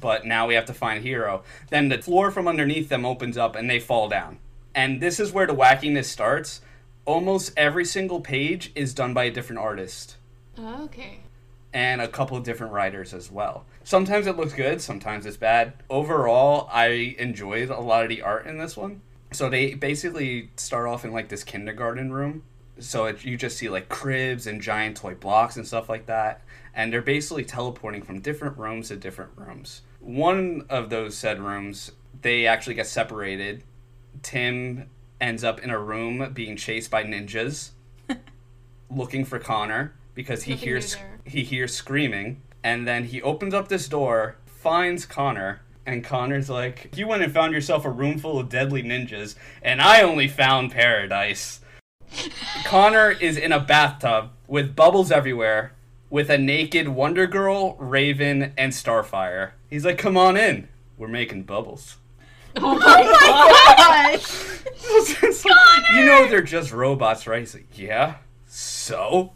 [0.00, 1.42] But now we have to find Hiro.
[1.70, 4.38] Then the floor from underneath them opens up and they fall down.
[4.74, 6.60] And this is where the wackiness starts.
[7.04, 10.18] Almost every single page is done by a different artist
[10.58, 11.20] oh, Okay.
[11.72, 13.64] and a couple of different writers as well.
[13.82, 15.72] Sometimes it looks good, sometimes it's bad.
[15.88, 19.00] Overall, I enjoyed a lot of the art in this one.
[19.32, 22.42] So they basically start off in like this kindergarten room.
[22.78, 26.42] So it, you just see like cribs and giant toy blocks and stuff like that.
[26.74, 29.82] And they're basically teleporting from different rooms to different rooms.
[30.00, 33.64] One of those said rooms, they actually get separated.
[34.22, 34.88] Tim
[35.20, 37.70] ends up in a room being chased by ninjas
[38.90, 43.68] looking for Connor because he Nothing hears he hears screaming and then he opens up
[43.68, 48.38] this door, finds Connor, and Connor's like, "You went and found yourself a room full
[48.38, 51.60] of deadly ninjas, and I only found paradise."
[52.64, 55.72] Connor is in a bathtub with bubbles everywhere
[56.10, 59.52] with a naked Wonder Girl, Raven, and Starfire.
[59.68, 60.68] He's like, "Come on in.
[60.96, 61.96] We're making bubbles."
[62.60, 64.64] Oh my Gosh.
[65.94, 67.40] You know they're just robots, right?
[67.40, 68.16] He's like, yeah.
[68.46, 69.32] So,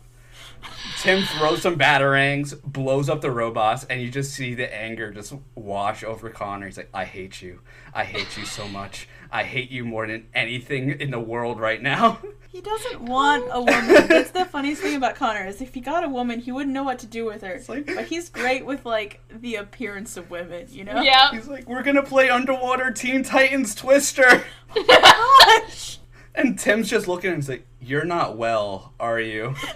[1.00, 5.34] Tim throws some batarangs, blows up the robots, and you just see the anger just
[5.54, 6.66] wash over Connor.
[6.66, 7.60] He's like, I hate you.
[7.94, 9.08] I hate you so much.
[9.30, 12.18] I hate you more than anything in the world right now.
[12.52, 14.08] He doesn't want a woman.
[14.08, 16.82] That's the funniest thing about Connor is if he got a woman, he wouldn't know
[16.82, 17.58] what to do with her.
[17.66, 21.00] like- but he's great with like the appearance of women, you know?
[21.00, 21.30] Yeah.
[21.30, 24.44] He's like, we're gonna play Underwater Teen Titans Twister.
[24.76, 25.98] Oh gosh.
[26.34, 29.54] And Tim's just looking and he's like, You're not well, are you?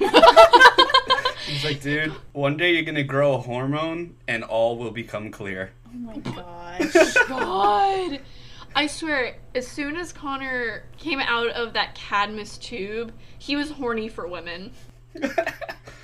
[1.47, 5.73] He's like, dude, one day you're gonna grow a hormone and all will become clear.
[5.89, 7.15] Oh my gosh.
[7.29, 8.21] God.
[8.75, 14.09] I swear, as soon as Connor came out of that Cadmus tube, he was horny
[14.09, 14.73] for women.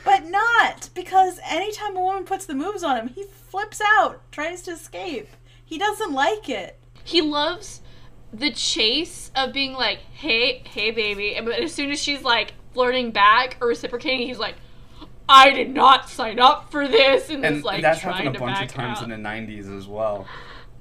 [0.05, 4.63] But not because anytime a woman puts the moves on him, he flips out, tries
[4.63, 5.29] to escape.
[5.65, 6.79] He doesn't like it.
[7.05, 7.81] He loves
[8.33, 12.55] the chase of being like, "Hey, hey, baby," and but as soon as she's like
[12.75, 14.57] flirting back or reciprocating, he's like,
[15.33, 18.39] "I did not sign up for this," and, and is like that's trying happened a
[18.39, 19.05] bunch of times out.
[19.05, 20.27] in the 90s as well.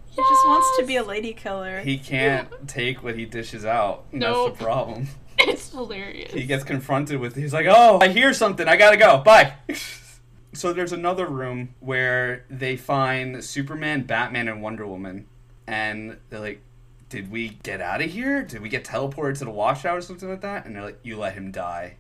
[0.10, 1.80] He just wants to be a lady killer.
[1.80, 4.04] He can't take what he dishes out.
[4.12, 4.50] Nope.
[4.50, 5.08] That's the problem.
[5.44, 6.32] It's hilarious.
[6.34, 8.68] He gets confronted with, he's like, oh, I hear something.
[8.68, 9.18] I gotta go.
[9.20, 9.56] Bye.
[10.54, 15.26] so there's another room where they find Superman, Batman, and Wonder Woman.
[15.66, 16.62] And they're like,
[17.10, 18.44] did we get out of here?
[18.44, 20.66] Did we get teleported to the washout or something like that?
[20.66, 21.96] And they're like, you let him die.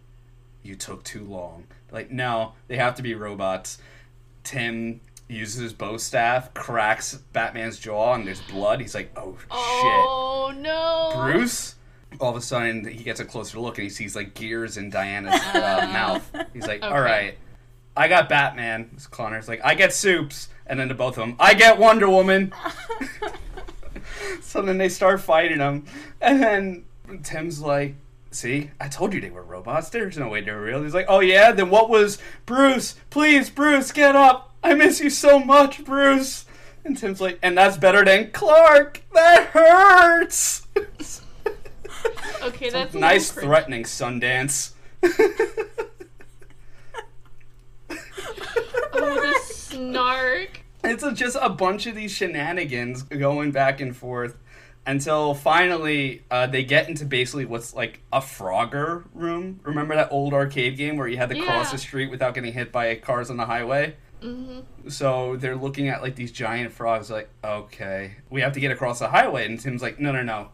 [0.61, 1.65] You took too long.
[1.91, 3.77] Like, no, they have to be robots.
[4.43, 8.81] Tim uses his bow staff, cracks Batman's jaw, and there's blood.
[8.81, 9.49] He's like, oh, shit.
[9.51, 11.75] Oh no, Bruce.
[12.19, 14.89] All of a sudden, he gets a closer look and he sees like gears in
[14.89, 16.29] Diana's uh, mouth.
[16.53, 16.93] He's like, Okay.
[16.93, 17.37] "All right,
[17.95, 21.53] I got Batman." Connor's like, "I get Soups," and then to both of them, "I
[21.53, 22.53] get Wonder Woman."
[24.41, 25.85] so then they start fighting him,
[26.19, 26.85] and then
[27.23, 27.95] Tim's like,
[28.31, 29.89] "See, I told you they were robots.
[29.89, 32.95] There's no way they were real." He's like, "Oh yeah, then what was Bruce?
[33.09, 34.55] Please, Bruce, get up!
[34.63, 36.45] I miss you so much, Bruce."
[36.83, 39.01] And Tim's like, "And that's better than Clark.
[39.13, 40.67] That hurts."
[42.41, 44.71] Okay, that's a nice threatening Sundance.
[48.93, 50.61] Oh, the snark.
[50.83, 54.37] it's just a bunch of these shenanigans going back and forth
[54.85, 59.59] until finally uh, they get into basically what's like a Frogger room.
[59.63, 62.71] Remember that old arcade game where you had to cross the street without getting hit
[62.71, 63.95] by cars on the highway?
[64.21, 64.89] Mm-hmm.
[64.89, 68.99] So they're looking at like these giant frogs, like, okay, we have to get across
[68.99, 69.45] the highway.
[69.45, 70.49] And Tim's like, no, no, no,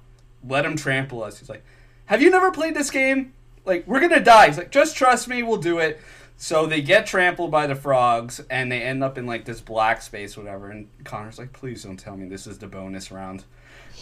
[0.47, 1.39] let them trample us.
[1.39, 1.63] He's like,
[2.05, 3.33] have you never played this game?
[3.65, 4.47] Like, we're gonna die.
[4.47, 5.99] He's like, just trust me, we'll do it.
[6.37, 10.01] So they get trampled by the frogs, and they end up in like this black
[10.01, 10.69] space, whatever.
[10.69, 13.43] And Connor's like, please don't tell me this is the bonus round.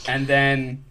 [0.07, 0.83] And then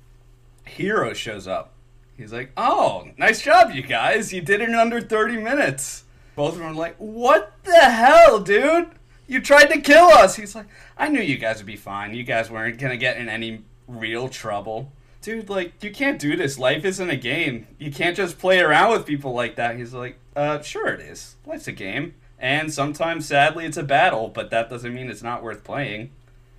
[0.65, 1.73] Hiro shows up.
[2.17, 4.33] He's like, oh, nice job, you guys.
[4.33, 6.05] You did it in under 30 minutes.
[6.37, 8.91] Both of them are like, what the hell, dude?
[9.27, 10.37] You tried to kill us.
[10.37, 12.15] He's like, I knew you guys would be fine.
[12.15, 14.93] You guys weren't to get in any real trouble.
[15.23, 16.59] Dude, like, you can't do this.
[16.59, 17.67] Life isn't a game.
[17.79, 19.77] You can't just play around with people like that.
[19.77, 21.37] He's like, uh, sure it is.
[21.47, 22.15] Life's a game.
[22.39, 26.11] And sometimes, sadly, it's a battle, but that doesn't mean it's not worth playing.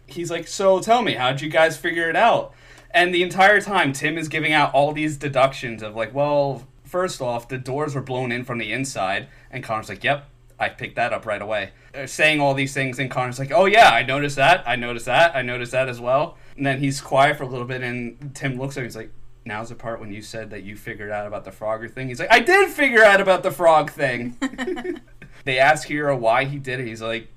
[0.07, 2.53] He's like, so tell me, how'd you guys figure it out?
[2.91, 7.21] And the entire time, Tim is giving out all these deductions of, like, well, first
[7.21, 9.27] off, the doors were blown in from the inside.
[9.51, 10.29] And Connor's like, yep,
[10.59, 11.71] I picked that up right away.
[11.91, 14.63] They're saying all these things, and Connor's like, oh, yeah, I noticed that.
[14.65, 15.35] I noticed that.
[15.35, 16.37] I noticed that as well.
[16.55, 18.85] And then he's quiet for a little bit, and Tim looks at him.
[18.85, 19.11] He's like,
[19.45, 22.07] now's the part when you said that you figured out about the Frogger thing.
[22.07, 24.35] He's like, I did figure out about the frog thing.
[25.43, 26.87] they ask Hiro why he did it.
[26.87, 27.27] He's like,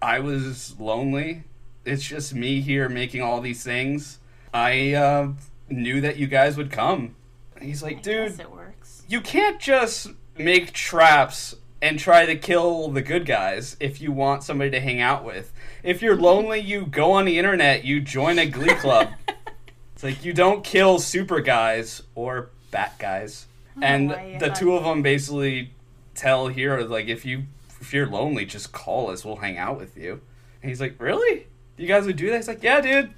[0.00, 1.44] I was lonely.
[1.84, 4.18] It's just me here making all these things.
[4.54, 5.32] I uh,
[5.68, 7.16] knew that you guys would come.
[7.56, 9.02] And he's like, I dude, it works.
[9.08, 14.44] you can't just make traps and try to kill the good guys if you want
[14.44, 15.52] somebody to hang out with.
[15.82, 19.08] If you're lonely, you go on the internet, you join a glee club.
[19.94, 23.46] it's like you don't kill super guys or bat guys.
[23.80, 25.72] And why the two of them basically
[26.14, 27.44] tell Hiro like if you
[27.80, 29.24] if you're lonely, just call us.
[29.24, 30.20] We'll hang out with you.
[30.62, 31.46] And he's like, "Really?
[31.82, 33.12] You guys would do that?" He's like, "Yeah, dude.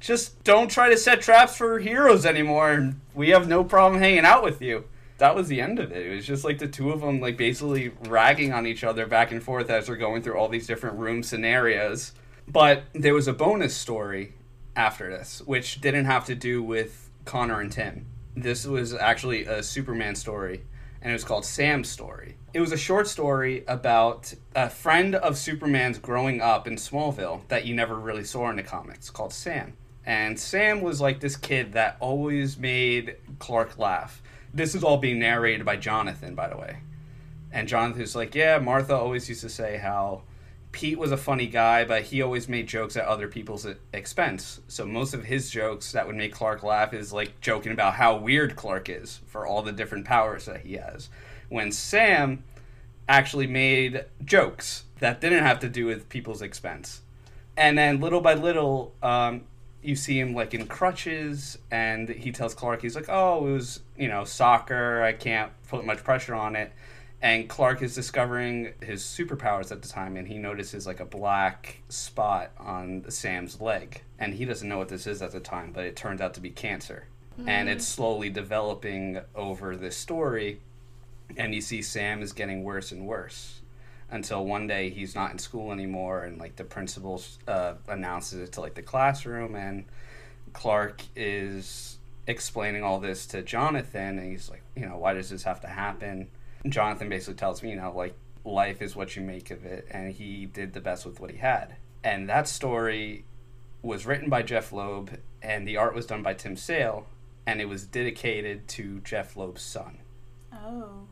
[0.00, 2.94] Just don't try to set traps for heroes anymore.
[3.14, 4.84] We have no problem hanging out with you."
[5.18, 6.06] That was the end of it.
[6.06, 9.32] It was just like the two of them, like basically ragging on each other back
[9.32, 12.12] and forth as they're going through all these different room scenarios.
[12.46, 14.34] But there was a bonus story
[14.76, 18.06] after this, which didn't have to do with Connor and Tim.
[18.36, 20.60] This was actually a Superman story,
[21.00, 22.36] and it was called Sam's Story.
[22.56, 27.66] It was a short story about a friend of Superman's growing up in Smallville that
[27.66, 29.74] you never really saw in the comics called Sam.
[30.06, 34.22] And Sam was like this kid that always made Clark laugh.
[34.54, 36.78] This is all being narrated by Jonathan, by the way.
[37.52, 40.22] And Jonathan's like, yeah, Martha always used to say how
[40.72, 44.60] Pete was a funny guy, but he always made jokes at other people's expense.
[44.68, 48.16] So most of his jokes that would make Clark laugh is like joking about how
[48.16, 51.10] weird Clark is for all the different powers that he has.
[51.48, 52.44] When Sam
[53.08, 57.02] actually made jokes that didn't have to do with people's expense.
[57.56, 59.42] And then little by little, um,
[59.82, 63.80] you see him like in crutches, and he tells Clark, he's like, "Oh, it was
[63.96, 65.02] you know soccer.
[65.02, 66.72] I can't put much pressure on it."
[67.22, 71.80] And Clark is discovering his superpowers at the time, and he notices like a black
[71.88, 75.84] spot on Sam's leg, and he doesn't know what this is at the time, but
[75.84, 77.06] it turns out to be cancer,
[77.46, 80.60] and it's slowly developing over this story,
[81.36, 83.60] and you see Sam is getting worse and worse
[84.10, 88.52] until one day he's not in school anymore and like the principal uh, announces it
[88.52, 89.84] to like the classroom and
[90.52, 91.98] clark is
[92.28, 95.66] explaining all this to jonathan and he's like you know why does this have to
[95.66, 96.28] happen?
[96.62, 98.14] And jonathan basically tells me you know like
[98.46, 101.38] life is what you make of it and he did the best with what he
[101.38, 101.76] had.
[102.04, 103.24] And that story
[103.82, 107.06] was written by Jeph Loeb and the art was done by tim sale
[107.46, 109.98] and it was dedicated to Jeph Loeb's son.
[110.52, 111.08] Oh.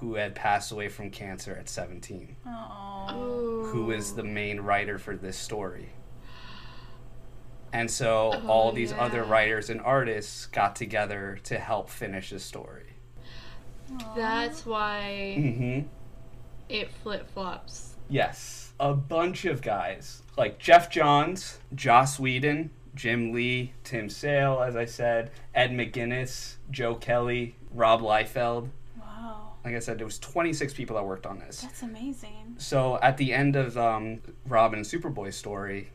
[0.00, 3.68] Who had passed away from cancer at 17 Oh.
[3.72, 5.90] who is the main writer for this story.
[7.72, 12.38] And so Oh, all these other writers and artists got together to help finish the
[12.40, 12.94] story.
[14.16, 15.80] That's why hmm
[16.68, 17.94] it flip flops.
[18.10, 18.72] Yes.
[18.78, 24.84] A bunch of guys like Geoff Johns, Joss Whedon, Jim Lee, Tim Sale, as I
[24.84, 28.68] said, Ed McGuinness, Joe Kelly, Rob Liefeld.
[29.64, 29.70] Wow.
[29.70, 31.60] Like I said, there was 26 people that worked on this.
[31.60, 32.56] That's amazing.
[32.58, 35.90] So at the end of um, Robin and Superboy's story,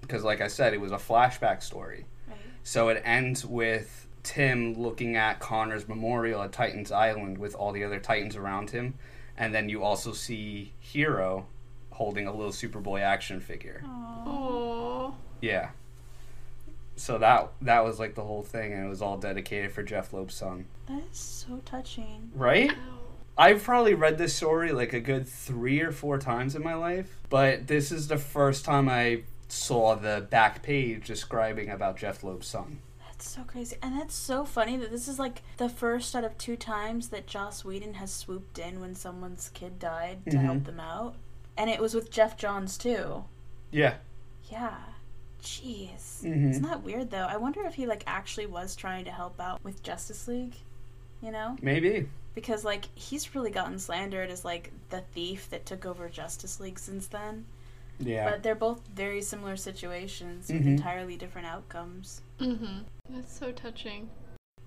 [0.00, 2.06] because like I said, it was a flashback story.
[2.28, 2.38] Right.
[2.62, 7.84] So it ends with Tim looking at Connor's memorial at Titans Island with all the
[7.84, 8.94] other Titans around him,
[9.36, 11.46] and then you also see Hiro
[11.90, 13.82] holding a little Superboy action figure.
[13.86, 15.14] Oh.
[15.40, 15.70] Yeah.
[16.96, 20.12] So that that was like the whole thing, and it was all dedicated for Jeph
[20.12, 20.66] Loeb's son.
[20.88, 22.30] That is so touching.
[22.34, 22.72] Right?
[23.38, 27.18] I've probably read this story like a good three or four times in my life,
[27.28, 32.46] but this is the first time I saw the back page describing about Jeph Loeb's
[32.48, 32.78] son.
[33.06, 33.76] That's so crazy.
[33.82, 37.26] And that's so funny that this is like the first out of two times that
[37.26, 40.40] Joss Whedon has swooped in when someone's kid died to Mhm.
[40.42, 41.14] help them out.
[41.58, 43.24] And it was with Geoff Johns too.
[43.70, 43.94] Yeah.
[44.50, 44.76] Yeah.
[45.42, 46.22] Jeez.
[46.22, 46.50] Mhm.
[46.50, 47.26] Isn't that weird though?
[47.28, 50.56] I wonder if he like actually was trying to help out with Justice League.
[51.22, 51.56] You know?
[51.62, 52.08] Maybe.
[52.36, 56.78] Because like he's really gotten slandered as like the thief that took over Justice League
[56.78, 57.46] since then.
[57.98, 58.30] Yeah.
[58.30, 60.66] But they're both very similar situations with Mhm.
[60.66, 62.20] entirely different outcomes.
[62.38, 62.82] Mm-hmm.
[63.08, 64.10] That's so touching.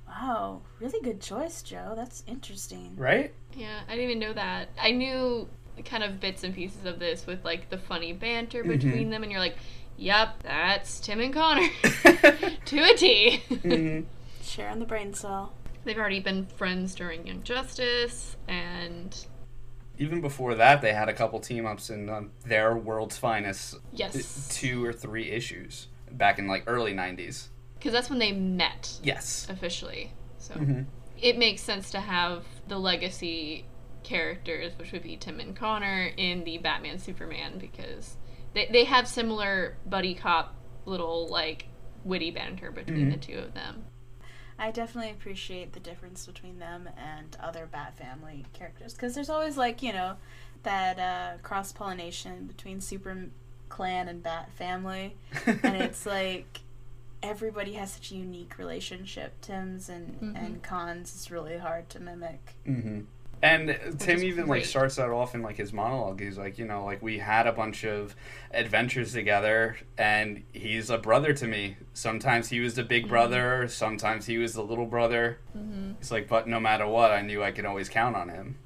[0.08, 1.94] Wow, really good choice, Joe.
[1.96, 2.96] That's interesting.
[2.98, 3.32] right?
[3.56, 4.70] Yeah, I didn't even know that.
[4.82, 5.48] I knew
[5.86, 8.68] kind of bits and pieces of this with like the funny banter Mhm.
[8.68, 9.58] between them, and you're like,
[9.98, 11.70] "Yep, that's Tim and Connor
[12.66, 14.06] to a T." Mhm.
[14.42, 15.54] Sharing the brain cell.
[15.86, 19.16] They've already been friends during Young Justice, and
[19.98, 24.48] Even before that, they had a couple team ups in um, their world's finest yes,
[24.52, 27.48] two or three issues back in like early 90s.
[27.76, 29.48] because that's when they met Yes.
[29.50, 30.12] officially.
[30.38, 30.82] So hmm
[31.22, 33.66] it makes sense to have the legacy
[34.04, 38.16] characters, which would be Tim and Connor, in the Batman Superman because
[38.54, 40.56] they they have similar buddy cop
[40.86, 41.66] little like
[42.06, 43.12] witty banter between Mhm.
[43.12, 43.84] the two of them.
[44.60, 49.58] I definitely appreciate the difference between them and other Bat Family characters because there's always
[49.58, 50.16] like you know
[50.64, 53.28] that uh, cross pollination between Super
[53.70, 56.60] Clan and Bat Family, and it's like
[57.24, 59.40] everybody has such a unique relationship.
[59.42, 60.36] Tim's and Mhm.
[60.46, 62.56] and Kon's is really hard to mimic.
[62.66, 63.02] hmm
[63.42, 63.70] And
[64.00, 66.20] Tim is even like starts that off in like his monologue.
[66.20, 68.16] He's like, you know, like we had a bunch of
[68.52, 71.78] adventures together, and he's a brother to me.
[71.94, 75.40] Sometimes he was the big brother, sometimes he was the little brother.
[75.58, 75.94] Mm-hmm.
[76.00, 78.58] He's like, but no matter what, I knew I could always count on him.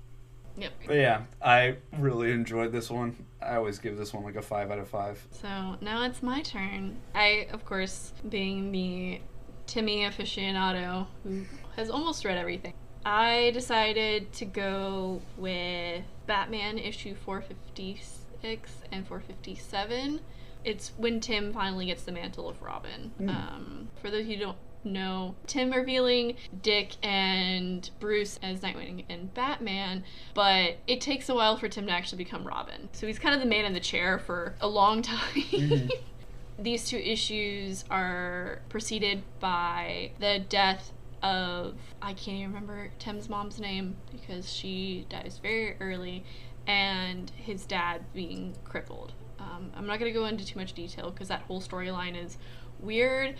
[0.57, 0.71] Yep.
[0.87, 3.25] But yeah, I really enjoyed this one.
[3.41, 5.25] I always give this one like a five out of five.
[5.31, 6.97] So now it's my turn.
[7.13, 9.19] I, of course, being the
[9.65, 11.45] Timmy aficionado who
[11.75, 12.73] has almost read everything,
[13.05, 20.21] I decided to go with Batman issue 456 and 457.
[20.63, 23.11] It's when Tim finally gets the mantle of Robin.
[23.19, 23.29] Mm.
[23.29, 30.05] Um, for those who don't know, Tim revealing Dick and Bruce as Nightwing and Batman,
[30.33, 32.87] but it takes a while for Tim to actually become Robin.
[32.93, 35.19] So he's kind of the man in the chair for a long time.
[35.35, 35.91] Mhm.
[36.57, 40.92] These two issues are preceded by the death
[41.23, 46.23] of I can't even remember Tim's mom's name because she dies very early,
[46.67, 49.13] and his dad being crippled.
[49.39, 52.37] Um, I'm not going to go into too much detail because that whole storyline is
[52.79, 53.35] weird.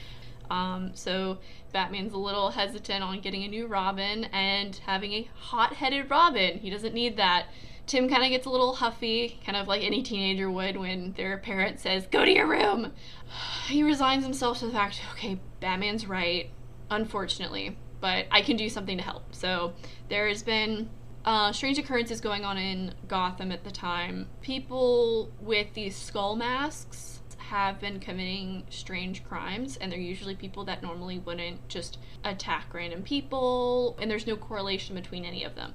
[0.50, 1.40] Um, so
[1.72, 6.60] Batman's a little hesitant on getting a new Robin and having a hot-headed Robin.
[6.60, 7.48] He doesn't need that.
[7.86, 11.38] Tim kind of gets a little huffy, kind of like any teenager would when their
[11.38, 12.94] parent says, "Go to your room."
[13.68, 16.52] He resigns himself to the fact, okay, Batman's right,
[16.94, 19.34] unfortunately, but I can do something to help.
[19.36, 19.74] So
[20.10, 20.90] there's been
[21.26, 24.28] uh, strange occurrences going on in Gotham at the time.
[24.42, 30.82] People with these skull masks have been committing strange crimes, and they're usually people that
[30.82, 35.74] normally wouldn't just attack random people, and there's no correlation between any of them.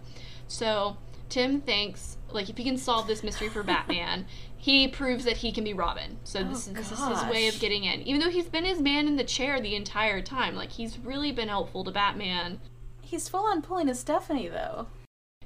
[0.49, 0.97] So
[1.29, 4.27] Tim thinks, like, if he can solve this mystery for Batman,
[4.57, 6.19] he proves that he can be Robin.
[6.25, 8.03] So this, Oh, is this is his way of getting in.
[8.03, 11.33] Even though he's been his man in the chair the entire time, like he's really
[11.33, 12.61] been helpful to Batman.
[13.01, 14.89] He's full on pulling a Stephanie though.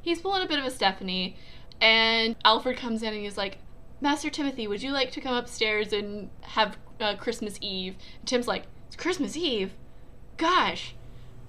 [0.00, 1.36] He's pulling a bit of a Stephanie,
[1.80, 3.58] and Alfred comes in and he's like,
[4.00, 7.94] Master Timothy, would you like to come upstairs and have uh, Christmas Eve?
[8.18, 9.74] And Tim's like, it's Christmas Eve?
[10.38, 10.96] Gosh,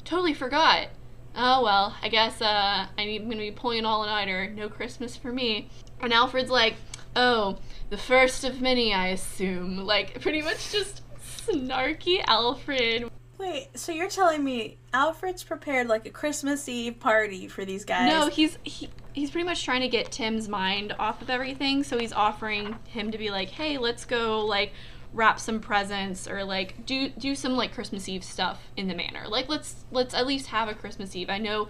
[0.04, 0.90] totally forgot.
[1.36, 4.52] Oh well, I guess uh, I'm gonna be pulling an all-nighter.
[4.52, 5.70] No Christmas for me.
[6.02, 6.76] And Alfred's like,
[7.16, 7.58] oh,
[7.90, 9.78] the first of many, I assume.
[9.78, 11.02] Like, pretty much just
[11.48, 13.10] snarky Alfred.
[13.38, 18.10] Wait, so you're telling me Alfred's prepared like a Christmas Eve party for these guys?
[18.10, 21.84] No, he's he, he's pretty much trying to get Tim's mind off of everything.
[21.84, 24.72] So he's offering him to be like, "Hey, let's go like
[25.14, 29.28] wrap some presents or like do do some like Christmas Eve stuff in the manor.
[29.28, 31.30] Like let's let's at least have a Christmas Eve.
[31.30, 31.68] I know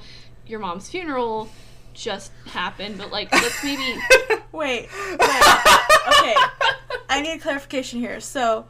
[0.47, 1.49] your mom's funeral
[1.93, 3.81] just happened, but like let's maybe
[4.51, 5.19] Wait, wait.
[5.19, 6.35] okay.
[7.09, 8.19] I need clarification here.
[8.19, 8.65] So,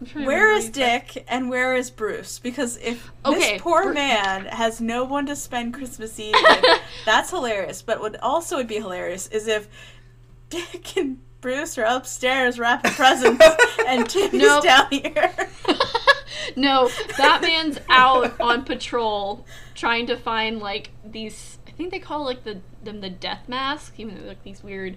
[0.00, 1.02] I'm trying to where is what he said.
[1.14, 2.38] Dick and where is Bruce?
[2.38, 6.64] Because if Okay, this poor Bru- man has no one to spend Christmas Eve with,
[7.06, 7.82] that's hilarious.
[7.82, 9.68] But what also would be hilarious is if
[10.50, 13.44] Dick and Bruce are upstairs wrapping presents
[13.86, 14.62] and Timmy's Nope.
[14.62, 15.34] down here.
[16.56, 16.88] no,
[17.18, 21.58] Batman's out on patrol trying to find like these.
[21.66, 24.96] I think they call like the them the death mask, even though like these weird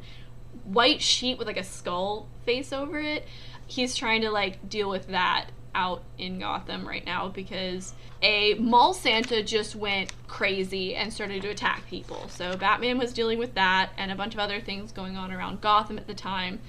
[0.63, 3.27] white sheet with like a skull face over it.
[3.65, 8.93] He's trying to like deal with that out in Gotham right now because a mall
[8.93, 12.27] Santa just went crazy and started to attack people.
[12.29, 15.61] So Batman was dealing with that and a bunch of other things going on around
[15.61, 16.59] Gotham at the time.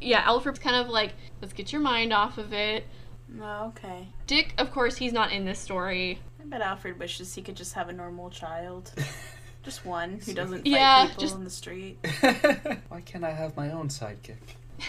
[0.00, 2.84] Yeah, Alfred's kind of like, let's get your mind off of it.
[3.40, 4.08] Oh, okay.
[4.26, 6.20] Dick, of course, he's not in this story.
[6.40, 8.92] I bet Alfred wishes he could just have a normal child.
[9.64, 11.96] Just one who doesn't fight Yeah, people just- in the street.
[12.20, 14.36] Why can't I have my own sidekick?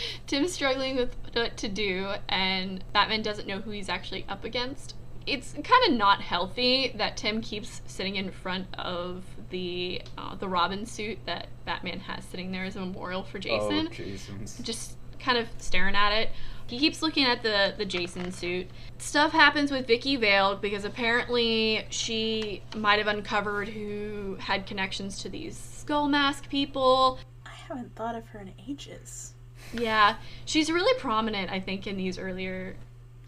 [0.26, 4.94] Tim's struggling with what to do, and Batman doesn't know who he's actually up against.
[5.26, 10.48] It's kind of not healthy that Tim keeps sitting in front of the uh, the
[10.48, 13.88] Robin suit that Batman has sitting there as a memorial for Jason.
[13.90, 14.58] Oh, Jason's.
[14.58, 16.30] just kind of staring at it.
[16.68, 18.68] He keeps looking at the the Jason suit.
[18.98, 25.28] Stuff happens with Vicky Vale because apparently she might have uncovered who had connections to
[25.28, 27.18] these skull mask people.
[27.44, 29.34] I haven't thought of her in ages.
[29.72, 32.76] Yeah, she's really prominent, I think, in these earlier.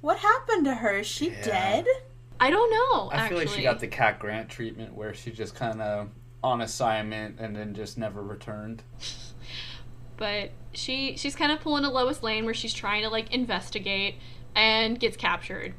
[0.01, 0.99] What happened to her?
[0.99, 1.43] Is she Yeah.
[1.43, 1.87] dead?
[2.41, 3.09] I don't know.
[3.11, 3.29] I actually.
[3.29, 6.11] feel like she got the Cat Grant treatment where she just kind of
[6.43, 8.83] on assignment and then just never returned.
[10.17, 14.17] but she she's kind of pulling a Lois Lane where she's trying to like investigate
[14.55, 15.75] and gets captured.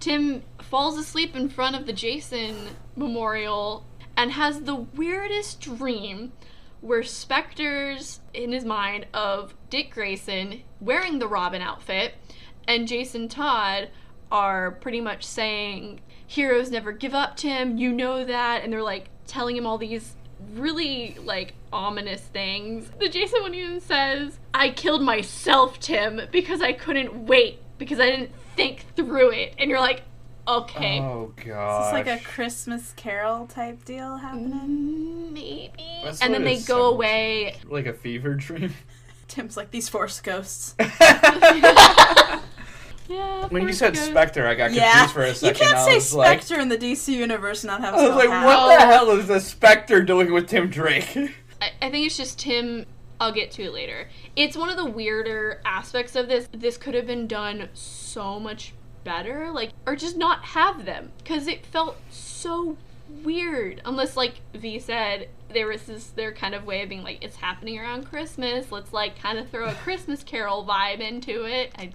[0.00, 2.54] Tim falls asleep in front of the Jason
[2.96, 3.84] memorial
[4.16, 6.32] and has the weirdest dream
[6.80, 12.14] where specters in his mind of Dick Grayson wearing the Robin outfit
[12.66, 13.88] and Jason Todd
[14.30, 19.08] are pretty much saying heroes never give up Tim you know that and they're like
[19.26, 20.14] telling him all these
[20.52, 22.90] really like ominous things.
[22.98, 28.10] The Jason one even says I killed myself Tim because I couldn't wait because I
[28.10, 30.02] didn't think through it and you're like
[30.48, 31.84] okay Oh Is god.
[31.84, 34.52] this like a Christmas Carol type deal happening?
[34.52, 35.72] Mm, maybe
[36.04, 38.72] That's and then they go away like a fever dream.
[39.28, 40.74] Tim's like these force ghosts.
[43.08, 44.06] yeah when you said Gump.
[44.10, 45.56] Spectre, I got confused Yeah, for a you second.
[45.66, 47.94] can't I say was like, Spectre in the DC universe and not have.
[47.94, 48.44] I was like, Hat.
[48.44, 48.88] what the Oh.
[48.88, 51.16] hell is the Spectre doing with Tim Drake?
[51.60, 52.86] I, I think it's just Tim.
[53.20, 54.08] I'll get to it later.
[54.36, 56.48] It's one of the weirder aspects of this.
[56.52, 58.74] This could have been done so much
[59.08, 62.76] better, like, or just not have them, because it felt so
[63.24, 63.80] weird.
[63.86, 67.36] Unless, like V said, there was this their kind of way of being like, it's
[67.36, 68.70] happening around Christmas.
[68.70, 71.72] Let's like kind of throw a Christmas Carol vibe into it.
[71.78, 71.92] I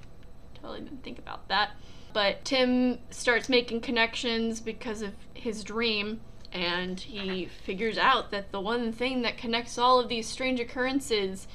[0.56, 1.70] totally didn't think about that.
[2.14, 8.60] But Tim starts making connections because of his dream, and he figures out that the
[8.60, 11.48] one thing that connects all of these strange occurrences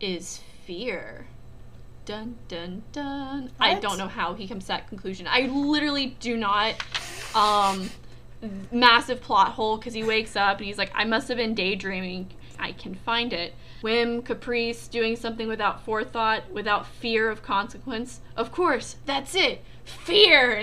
[0.00, 1.26] is fear.
[2.06, 3.50] Dun dun dun.
[3.60, 5.26] I don't know how he comes to that conclusion.
[5.28, 6.74] I literally do not.
[7.34, 7.90] Um,
[8.70, 12.30] massive plot hole because he wakes up and he's like, I must have been daydreaming.
[12.58, 13.54] I can find it.
[13.82, 18.20] Whim, caprice, doing something without forethought, without fear of consequence.
[18.36, 19.62] Of course, that's it.
[19.84, 20.62] Fear.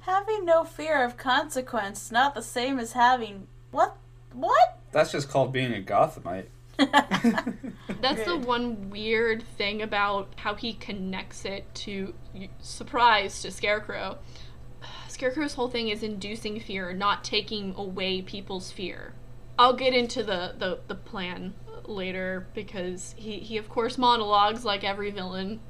[0.00, 3.96] Having no fear of consequence not the same as having what?
[4.32, 4.78] What?
[4.92, 6.46] That's just called being a Gothamite.
[8.00, 12.14] That's the one weird thing about how he connects it to
[12.60, 14.18] surprise to Scarecrow.
[15.08, 19.12] Scarecrow's whole thing is inducing fear, not taking away people's fear.
[19.58, 21.54] I'll get into the, the, the plan
[21.84, 25.60] later because he, he of course monologues like every villain.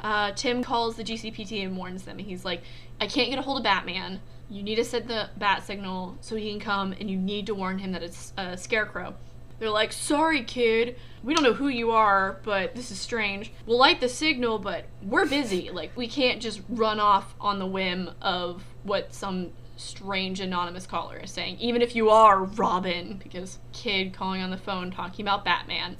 [0.00, 2.18] Uh, Tim calls the GCPD and warns them.
[2.18, 2.62] He's like,
[3.00, 4.20] I can't get a hold of Batman.
[4.48, 7.54] You need to send the bat signal so he can come, and you need to
[7.54, 9.14] warn him that it's a scarecrow.
[9.58, 10.96] They're like, sorry, kid.
[11.22, 13.52] We don't know who you are, but this is strange.
[13.66, 15.70] We'll light the signal, but we're busy.
[15.70, 21.18] Like, we can't just run off on the whim of what some strange anonymous caller
[21.18, 25.44] is saying, even if you are Robin, because kid calling on the phone talking about
[25.44, 25.96] Batman.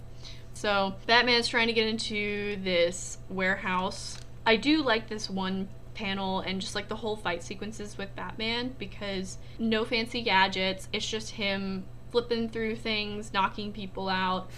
[0.54, 4.18] So Batman's trying to get into this warehouse.
[4.46, 8.74] I do like this one panel and just like the whole fight sequences with Batman
[8.78, 10.88] because no fancy gadgets.
[10.92, 11.84] It's just him
[12.17, 14.49] flipping through things, knocking people out.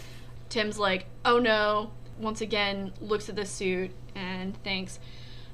[0.49, 5.01] Tim's like, "Oh no." Once again, looks at the suit and thinks,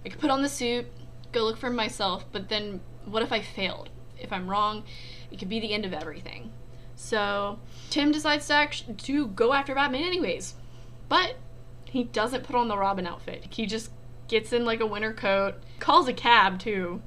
[0.05, 0.87] "I could put on the suit,
[1.33, 3.89] go look for myself, but then what if I failed?
[4.19, 4.85] If I'm wrong,
[5.31, 6.53] it could be the end of everything."
[6.95, 10.57] So Tim decides to to go after Batman anyways,
[11.09, 11.37] but
[11.87, 13.47] he doesn't put on the Robin outfit.
[13.49, 13.91] He just
[14.29, 17.01] gets in like a winter coat, calls a cab too.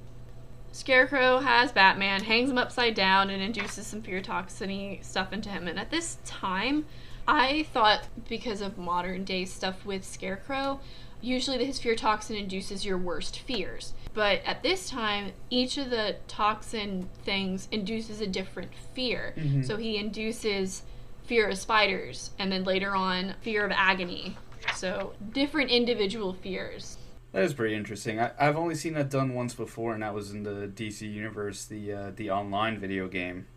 [0.77, 5.67] Scarecrow has Batman, hangs him upside down, and induces some fear toxiny stuff into him.
[5.67, 6.85] And at this time,
[7.27, 10.79] I thought because of modern day stuff with Scarecrow,
[11.19, 13.93] usually his fear toxin induces your worst fears.
[14.13, 19.33] But at this time, each of the toxin things induces a different fear.
[19.35, 19.63] Mm-hmm.
[19.63, 20.83] So he induces
[21.25, 24.37] fear of spiders, and then later on, fear of agony.
[24.75, 26.97] So different individual fears.
[27.31, 28.19] That is pretty interesting.
[28.19, 31.65] I, I've only seen that done once before, and that was in the DC Universe,
[31.65, 33.47] the uh, the online video game,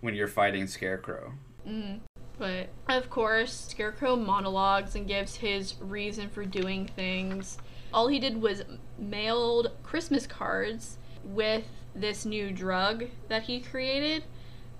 [0.00, 1.34] when you're fighting Scarecrow.
[1.66, 2.00] Mm.
[2.38, 7.58] But of course, Scarecrow monologues and gives his reason for doing things.
[7.92, 8.62] All he did was
[8.98, 11.64] mailed Christmas cards with
[11.94, 14.24] this new drug that he created.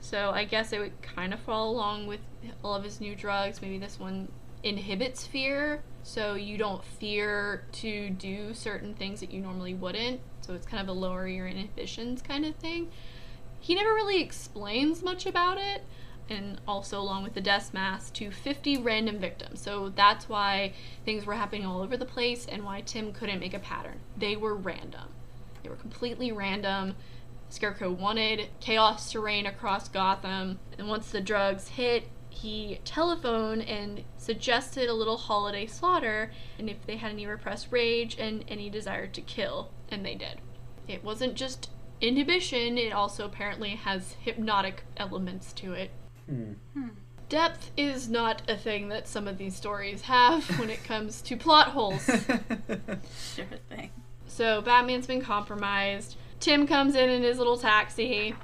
[0.01, 2.21] So I guess it would kind of fall along with
[2.65, 3.61] all of his new drugs.
[3.61, 4.29] Maybe this one
[4.63, 10.21] inhibits fear, so you don't fear to do certain things that you normally wouldn't.
[10.41, 12.91] So it's kind of a lower your inhibitions kind of thing.
[13.61, 15.85] He never really explains much about it,
[16.31, 19.61] and also along with the death mask to 50 random victims.
[19.61, 20.73] So that's why
[21.05, 24.01] things were happening all over the place and why Tim couldn't make a pattern.
[24.17, 25.09] They were random.
[25.63, 26.95] They were completely random.
[27.51, 32.05] Scarecrow wanted chaos to reign across Gotham, and once the drugs hit,
[32.41, 38.17] he telephoned and suggested a little holiday slaughter, and if they had any repressed rage
[38.19, 40.41] and any desire to kill, and they did.
[40.89, 41.71] It wasn't just
[42.01, 45.91] inhibition, it also apparently has hypnotic elements to it.
[46.27, 46.53] Hmm.
[47.29, 51.37] Depth is not a thing that some of these stories have when it comes to
[51.37, 52.05] plot holes.
[53.35, 53.91] Sure thing.
[54.27, 56.17] So Batman's been compromised.
[56.41, 58.35] Tim comes in in his little taxi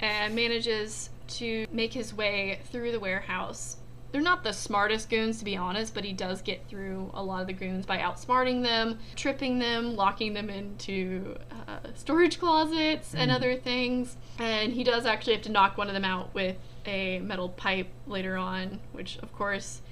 [0.00, 3.76] and manages to make his way through the warehouse.
[4.10, 7.42] They're not the smartest goons, to be honest, but he does get through a lot
[7.42, 11.36] of the goons by outsmarting them, tripping them, locking them into
[11.68, 13.34] uh, storage closets and Mhm.
[13.34, 14.16] other things.
[14.38, 16.56] And he does actually have to knock one of them out with
[16.86, 19.82] a metal pipe later on, which, of course,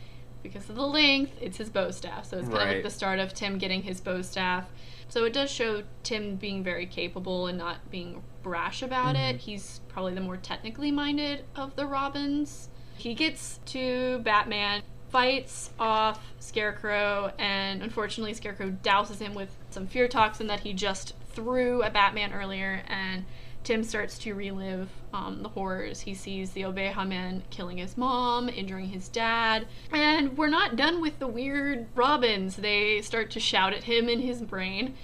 [0.42, 2.24] because of the length, it's his bow staff.
[2.24, 4.64] So it's kind of like the start of Tim getting his bow staff.
[5.08, 9.36] So it does show Tim being very capable and not being brash about it.
[9.40, 12.68] He's probably the more technically minded of the Robins.
[12.98, 20.06] He gets to Batman, fights off Scarecrow, and unfortunately, Scarecrow douses him with some fear
[20.06, 23.24] toxin that he just threw at Batman earlier, and
[23.64, 26.00] Tim starts to relive um, the horrors.
[26.02, 31.00] He sees the Obeah Man killing his mom, injuring his dad, and we're not done
[31.00, 32.56] with the weird Robins.
[32.56, 34.94] They start to shout at him in his brain,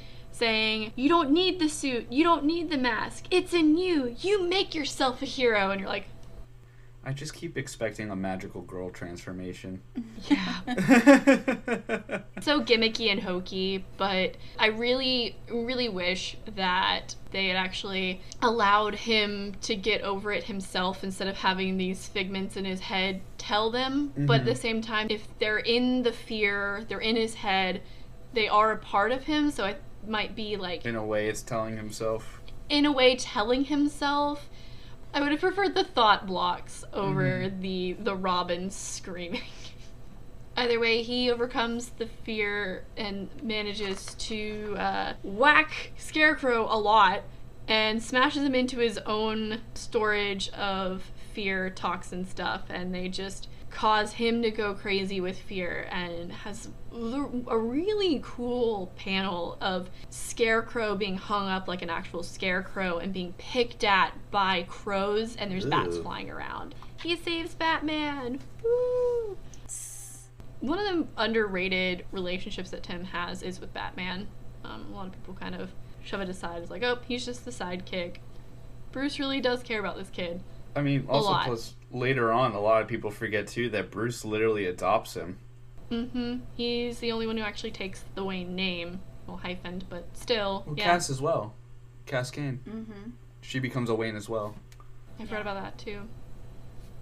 [0.43, 4.43] saying, You don't need the suit, you don't need the mask, it's in you, you
[4.43, 5.71] make yourself a hero.
[5.71, 6.07] And you're like,
[7.05, 9.81] I just keep expecting a magical girl transformation.
[10.29, 10.61] Yeah.
[12.41, 19.57] so gimmicky and hokey, but I really, really wish that they had actually allowed him
[19.63, 24.13] to get over it himself instead of having these figments in his head tell them.
[24.17, 24.61] But at the mm-hmm.
[24.61, 27.83] same time, if they're in the fear, they're in his head,
[28.33, 31.43] they are a part of him, so it might be like In a way, it's
[31.43, 32.41] telling himself.
[32.69, 34.49] in a way telling himself
[35.15, 39.43] I would have preferred the thought blocks over the the robin screaming.
[40.57, 47.23] Either way, he overcomes the fear and manages to uh, whack Scarecrow a lot
[47.69, 54.13] and smashes him into his own storage of fear toxin stuff, and they just cause
[54.13, 61.17] him to go crazy with fear and has a really cool panel of Scarecrow being
[61.17, 65.97] hung up like an actual scarecrow and being picked at by crows, and there's bats
[65.99, 66.75] flying around.
[67.03, 68.41] He saves Batman!
[68.63, 69.37] Woo!
[70.61, 74.29] One of the underrated relationships that Tim has is with Batman.
[74.65, 75.71] Um, a lot of people kind of
[76.05, 78.17] shove it aside as like, oh, he's just the sidekick.
[78.93, 80.43] Bruce really does care about this kid.
[80.77, 81.47] I mean, also lot.
[81.47, 85.39] plus later on, a lot of people forget too that Bruce literally adopts him.
[85.91, 86.39] Mm-hmm.
[86.57, 89.01] He's the only one who actually takes the Wayne name.
[89.27, 90.65] Well, hyphened, but still.
[90.67, 90.85] Well, yeah.
[90.85, 91.55] Cass as well.
[92.07, 92.61] Cass Cain.
[92.69, 93.11] Mm-hmm.
[93.43, 94.55] She becomes a Wayne as well.
[95.21, 96.01] I forgot about that too.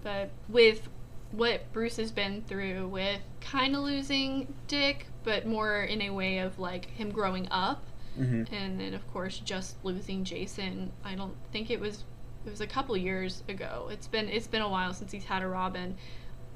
[0.03, 0.87] But with
[1.31, 6.39] what Bruce has been through with kind of losing Dick, but more in a way
[6.39, 7.85] of like him growing up,
[8.19, 8.53] Mm-hmm.
[8.53, 10.91] and then of course just losing Jason.
[11.01, 12.03] I don't think it was
[12.45, 13.89] it was a couple years ago.
[13.91, 15.95] It's been it's been a while since he's had a Robin.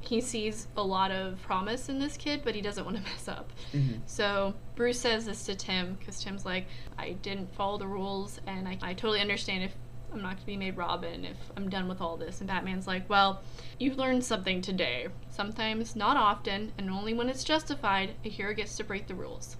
[0.01, 3.27] He sees a lot of promise in this kid, but he doesn't want to mess
[3.27, 3.51] up.
[3.73, 3.99] Mm-hmm.
[4.05, 6.67] So Bruce says this to Tim because Tim's like,
[6.97, 9.73] I didn't follow the rules, and I, I totally understand if
[10.13, 12.39] I'm not going to be made Robin if I'm done with all this.
[12.39, 13.41] And Batman's like, Well,
[13.79, 15.07] you've learned something today.
[15.29, 19.57] Sometimes, not often, and only when it's justified, a hero gets to break the rules.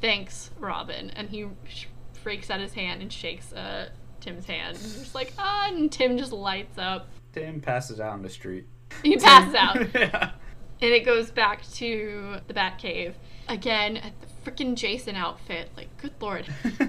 [0.00, 1.10] Thanks, Robin.
[1.10, 3.90] And he sh- freaks out his hand and shakes uh,
[4.20, 4.76] Tim's hand.
[4.76, 7.08] And he's like, Ah, and Tim just lights up.
[7.32, 8.66] Tim passes out on the street.
[9.02, 9.76] He passes out.
[9.94, 10.32] yeah.
[10.82, 13.14] And it goes back to the Batcave.
[13.48, 15.70] Again, at the freaking Jason outfit.
[15.76, 16.46] Like, good lord.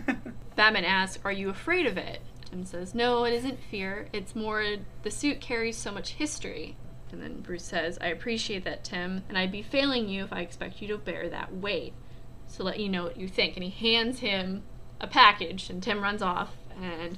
[0.56, 2.22] Batman asks, Are you afraid of it?
[2.46, 4.08] Tim says, No, it isn't fear.
[4.14, 4.64] It's more
[5.04, 6.76] the suit carries so much history.
[7.12, 10.40] And then Bruce says, I appreciate that, Tim, and I'd be failing you if I
[10.40, 11.94] expect you to bear that weight.
[12.48, 13.56] So let you know what you think.
[13.56, 14.64] And he hands him
[15.00, 17.18] a package, and Tim runs off and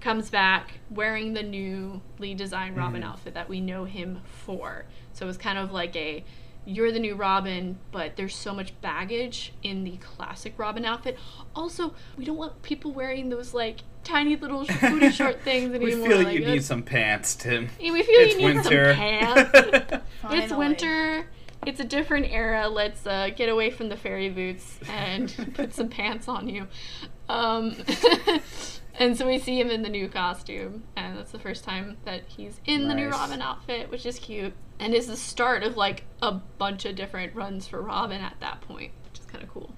[0.00, 3.06] comes back wearing the newly designed Robin Mhm.
[3.06, 4.84] outfit that we know him for.
[5.12, 6.24] So it was kind of like a
[6.68, 11.16] you're the new Robin, but there's so much baggage in the classic Robin outfit.
[11.54, 16.02] Also, we don't want people wearing those like tiny little sh- booty short things anymore.
[16.02, 17.68] we feel like, you need some pants, Tim.
[17.80, 18.94] we feel it's you need winter.
[18.94, 20.02] some pants.
[20.30, 21.26] it's winter.
[21.64, 22.68] It's a different era.
[22.68, 26.66] Let's uh, get away from the fairy boots and put some pants on you.
[27.28, 27.76] Um,
[28.98, 32.22] and so we see him in the new costume, and that's the first time that
[32.26, 36.04] he's in the new Robin outfit, which is cute, and is the start of like
[36.22, 39.72] a bunch of different runs for Robin at that point, which is kind of cool.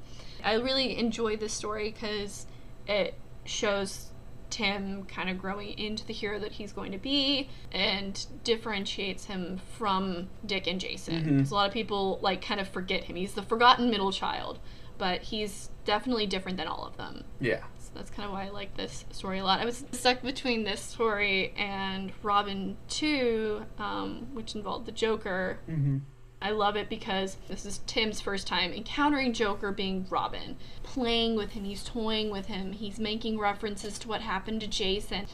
[0.45, 2.47] I really enjoy this story because
[2.87, 3.15] it
[3.45, 4.07] shows
[4.51, 9.61] Tim kind of growing into the hero that he's going to be and differentiates him
[9.77, 11.23] from Dick and Jason.
[11.25, 11.39] Mhm.
[11.41, 13.17] 'Cause a lot of people like kind of forget him.
[13.17, 14.59] He's the forgotten middle child,
[14.97, 17.25] but he's definitely different than all of them.
[17.41, 17.65] Yeah.
[17.99, 19.61] That's kind of why I like this story a lot.
[19.61, 25.59] I was stuck between this story and Robin 2, um, which involved the Joker.
[25.69, 25.99] Mm-hmm.
[26.41, 31.51] I love it because this is Tim's first time encountering Joker being Robin, playing with
[31.51, 35.27] him, he's toying with him, he's making references to what happened to Jason.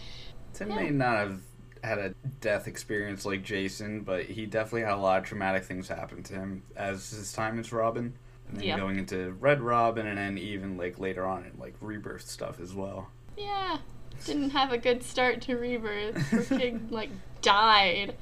[0.55, 0.77] Tim Yeah.
[0.77, 1.41] may not have
[1.83, 5.89] had a death experience like Jason, but he definitely had a lot of traumatic things
[5.89, 8.15] happen to him as his time as Robin.
[8.49, 8.79] And then Yep.
[8.79, 12.75] going into Red Robin and then even like later on in like rebirth stuff as
[12.75, 13.09] well.
[13.37, 13.79] Yeah,
[14.27, 16.15] didn't have a good start to Rebirth.
[16.31, 17.11] Freaking, like,
[17.43, 18.15] died.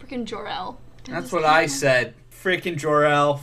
[0.00, 0.78] Freaking Jor-El.
[1.04, 2.14] That's what I said.
[2.30, 3.40] Freaking Jor-El.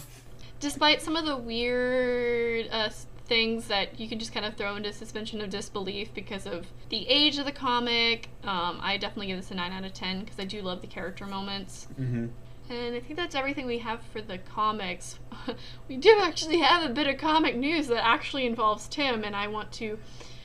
[0.59, 2.89] despite some of the weird uh,
[3.25, 7.07] things that you can just kind of throw into suspension of disbelief because of the
[7.07, 10.39] age of the comic, um, I definitely give this a 9 out of 10 because
[10.39, 11.87] I do love the character moments.
[11.99, 12.27] Mm-hmm.
[12.69, 15.17] And I think that's everything we have for the comics.
[15.87, 19.47] we do actually have a bit of comic news that actually involves Tim, and I
[19.47, 19.97] want to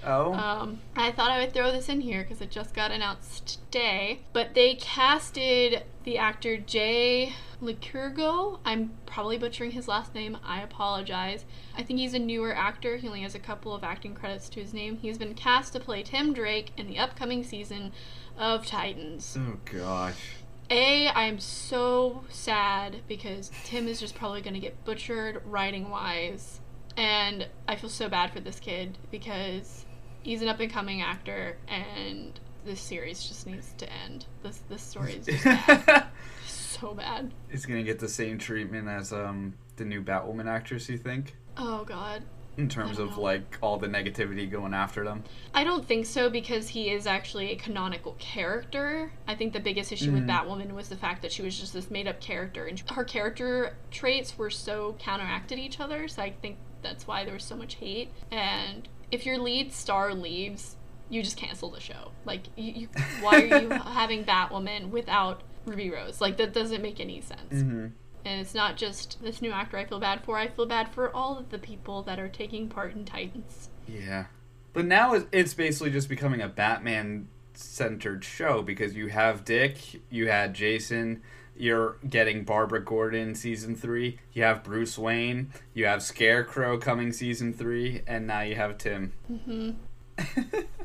[0.07, 0.35] Oh.
[0.35, 4.21] um, I thought I would throw this in here because it just got announced today.
[4.33, 8.59] But they casted the actor Jay Lycurgo.
[8.65, 10.37] I'm probably butchering his last name.
[10.45, 11.45] I apologize.
[11.77, 12.97] I think he's a newer actor.
[12.97, 14.99] He only has a couple of acting credits to his name.
[15.01, 17.93] He's been cast to play Tim Drake in the upcoming season
[18.37, 19.39] of Titans.
[19.41, 20.35] oh gosh.
[20.71, 26.61] A, I'm so sad because Tim is just probably going to get butchered writing wise.
[26.97, 29.85] And I feel so bad for this kid because
[30.23, 34.27] he's an up and coming actor and this series just needs to end.
[34.43, 36.07] This this story is just bad.
[36.47, 37.33] so bad.
[37.51, 40.89] He's gonna get the same treatment as um the new Batwoman actress.
[40.89, 41.37] You think?
[41.57, 42.23] Oh god.
[42.57, 43.21] In terms of know.
[43.23, 45.25] like all the negativity going after them.
[45.53, 49.13] I don't think so because he is actually a canonical character.
[49.27, 50.29] I think the biggest issue with Mhm.
[50.29, 53.77] Batwoman was the fact that she was just this made up character and her character
[53.91, 56.07] traits were so counteracted each other.
[56.09, 58.11] So I think that's why there was so much hate.
[58.31, 60.77] And if your lead star leaves,
[61.11, 62.13] you just cancel the show.
[62.25, 62.89] Like, you, you
[63.21, 66.21] why are you having Batwoman without Ruby Rose?
[66.21, 67.53] Like, that doesn't make any sense.
[67.53, 67.87] Mm-hmm.
[68.25, 70.39] And it's not just this new actor I feel bad for.
[70.39, 73.69] I feel bad for all of the people that are taking part in Titans.
[73.87, 74.27] Yeah.
[74.73, 80.29] But now it's basically just becoming a Batman centered show because you have Dick, you
[80.29, 81.23] had Jason,
[81.57, 87.53] you're getting Barbara Gordon season three, you have Bruce Wayne, you have Scarecrow coming season
[87.53, 89.13] three, and now you have Tim.
[89.29, 89.71] hmm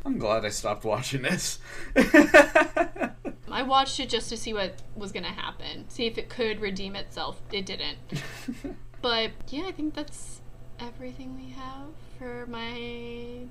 [0.06, 1.60] I'm glad I stopped watching this.
[3.52, 6.95] I watched it just to see what was gonna happen, see if it could redeem
[6.95, 7.41] itself.
[7.52, 7.97] It didn't.
[9.02, 10.41] But yeah, I think that's
[10.80, 11.88] everything we have
[12.18, 13.45] for my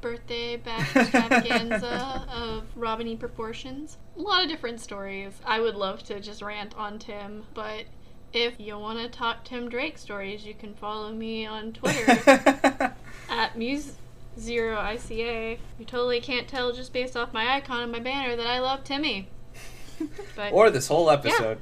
[0.00, 3.16] birthday bash extravaganza of Robin E.
[3.16, 3.98] proportions.
[4.16, 5.32] A lot of different stories.
[5.44, 7.84] I would love to just rant on Tim, but
[8.32, 12.94] if you want to talk Tim Drake stories, you can follow me on Twitter
[13.28, 13.94] at Muse
[14.38, 15.58] Zero ICA.
[15.78, 18.84] You totally can't tell just based off my icon and my banner that I love
[18.84, 19.28] Timmy.
[20.36, 21.58] But or this whole episode.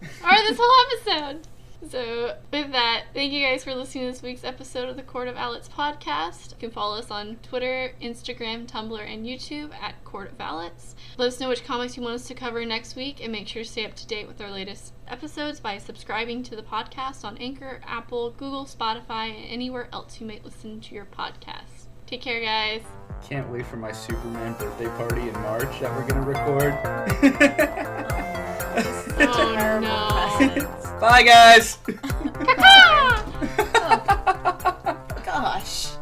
[0.00, 1.46] or this whole episode.
[1.90, 5.26] So, with that, thank you guys for listening to this week's episode of the Court
[5.26, 6.52] of Owlets podcast.
[6.52, 10.94] You can follow us on Twitter, Instagram, Tumblr, and YouTube at Court of Owlets.
[11.18, 13.64] Let us know which comics you want us to cover next week, and make sure
[13.64, 17.36] to stay up to date with our latest episodes by subscribing to the podcast on
[17.38, 21.81] Anchor, Apple, Google, Spotify, and anywhere else you might listen to your podcast.
[22.12, 22.82] Take care, guys.
[23.26, 26.78] Can't wait for my Superman birthday party in March that we're gonna record.
[29.18, 31.00] oh, no.
[31.00, 31.78] Bye, guys.
[32.58, 33.24] oh,
[35.24, 35.92] gosh.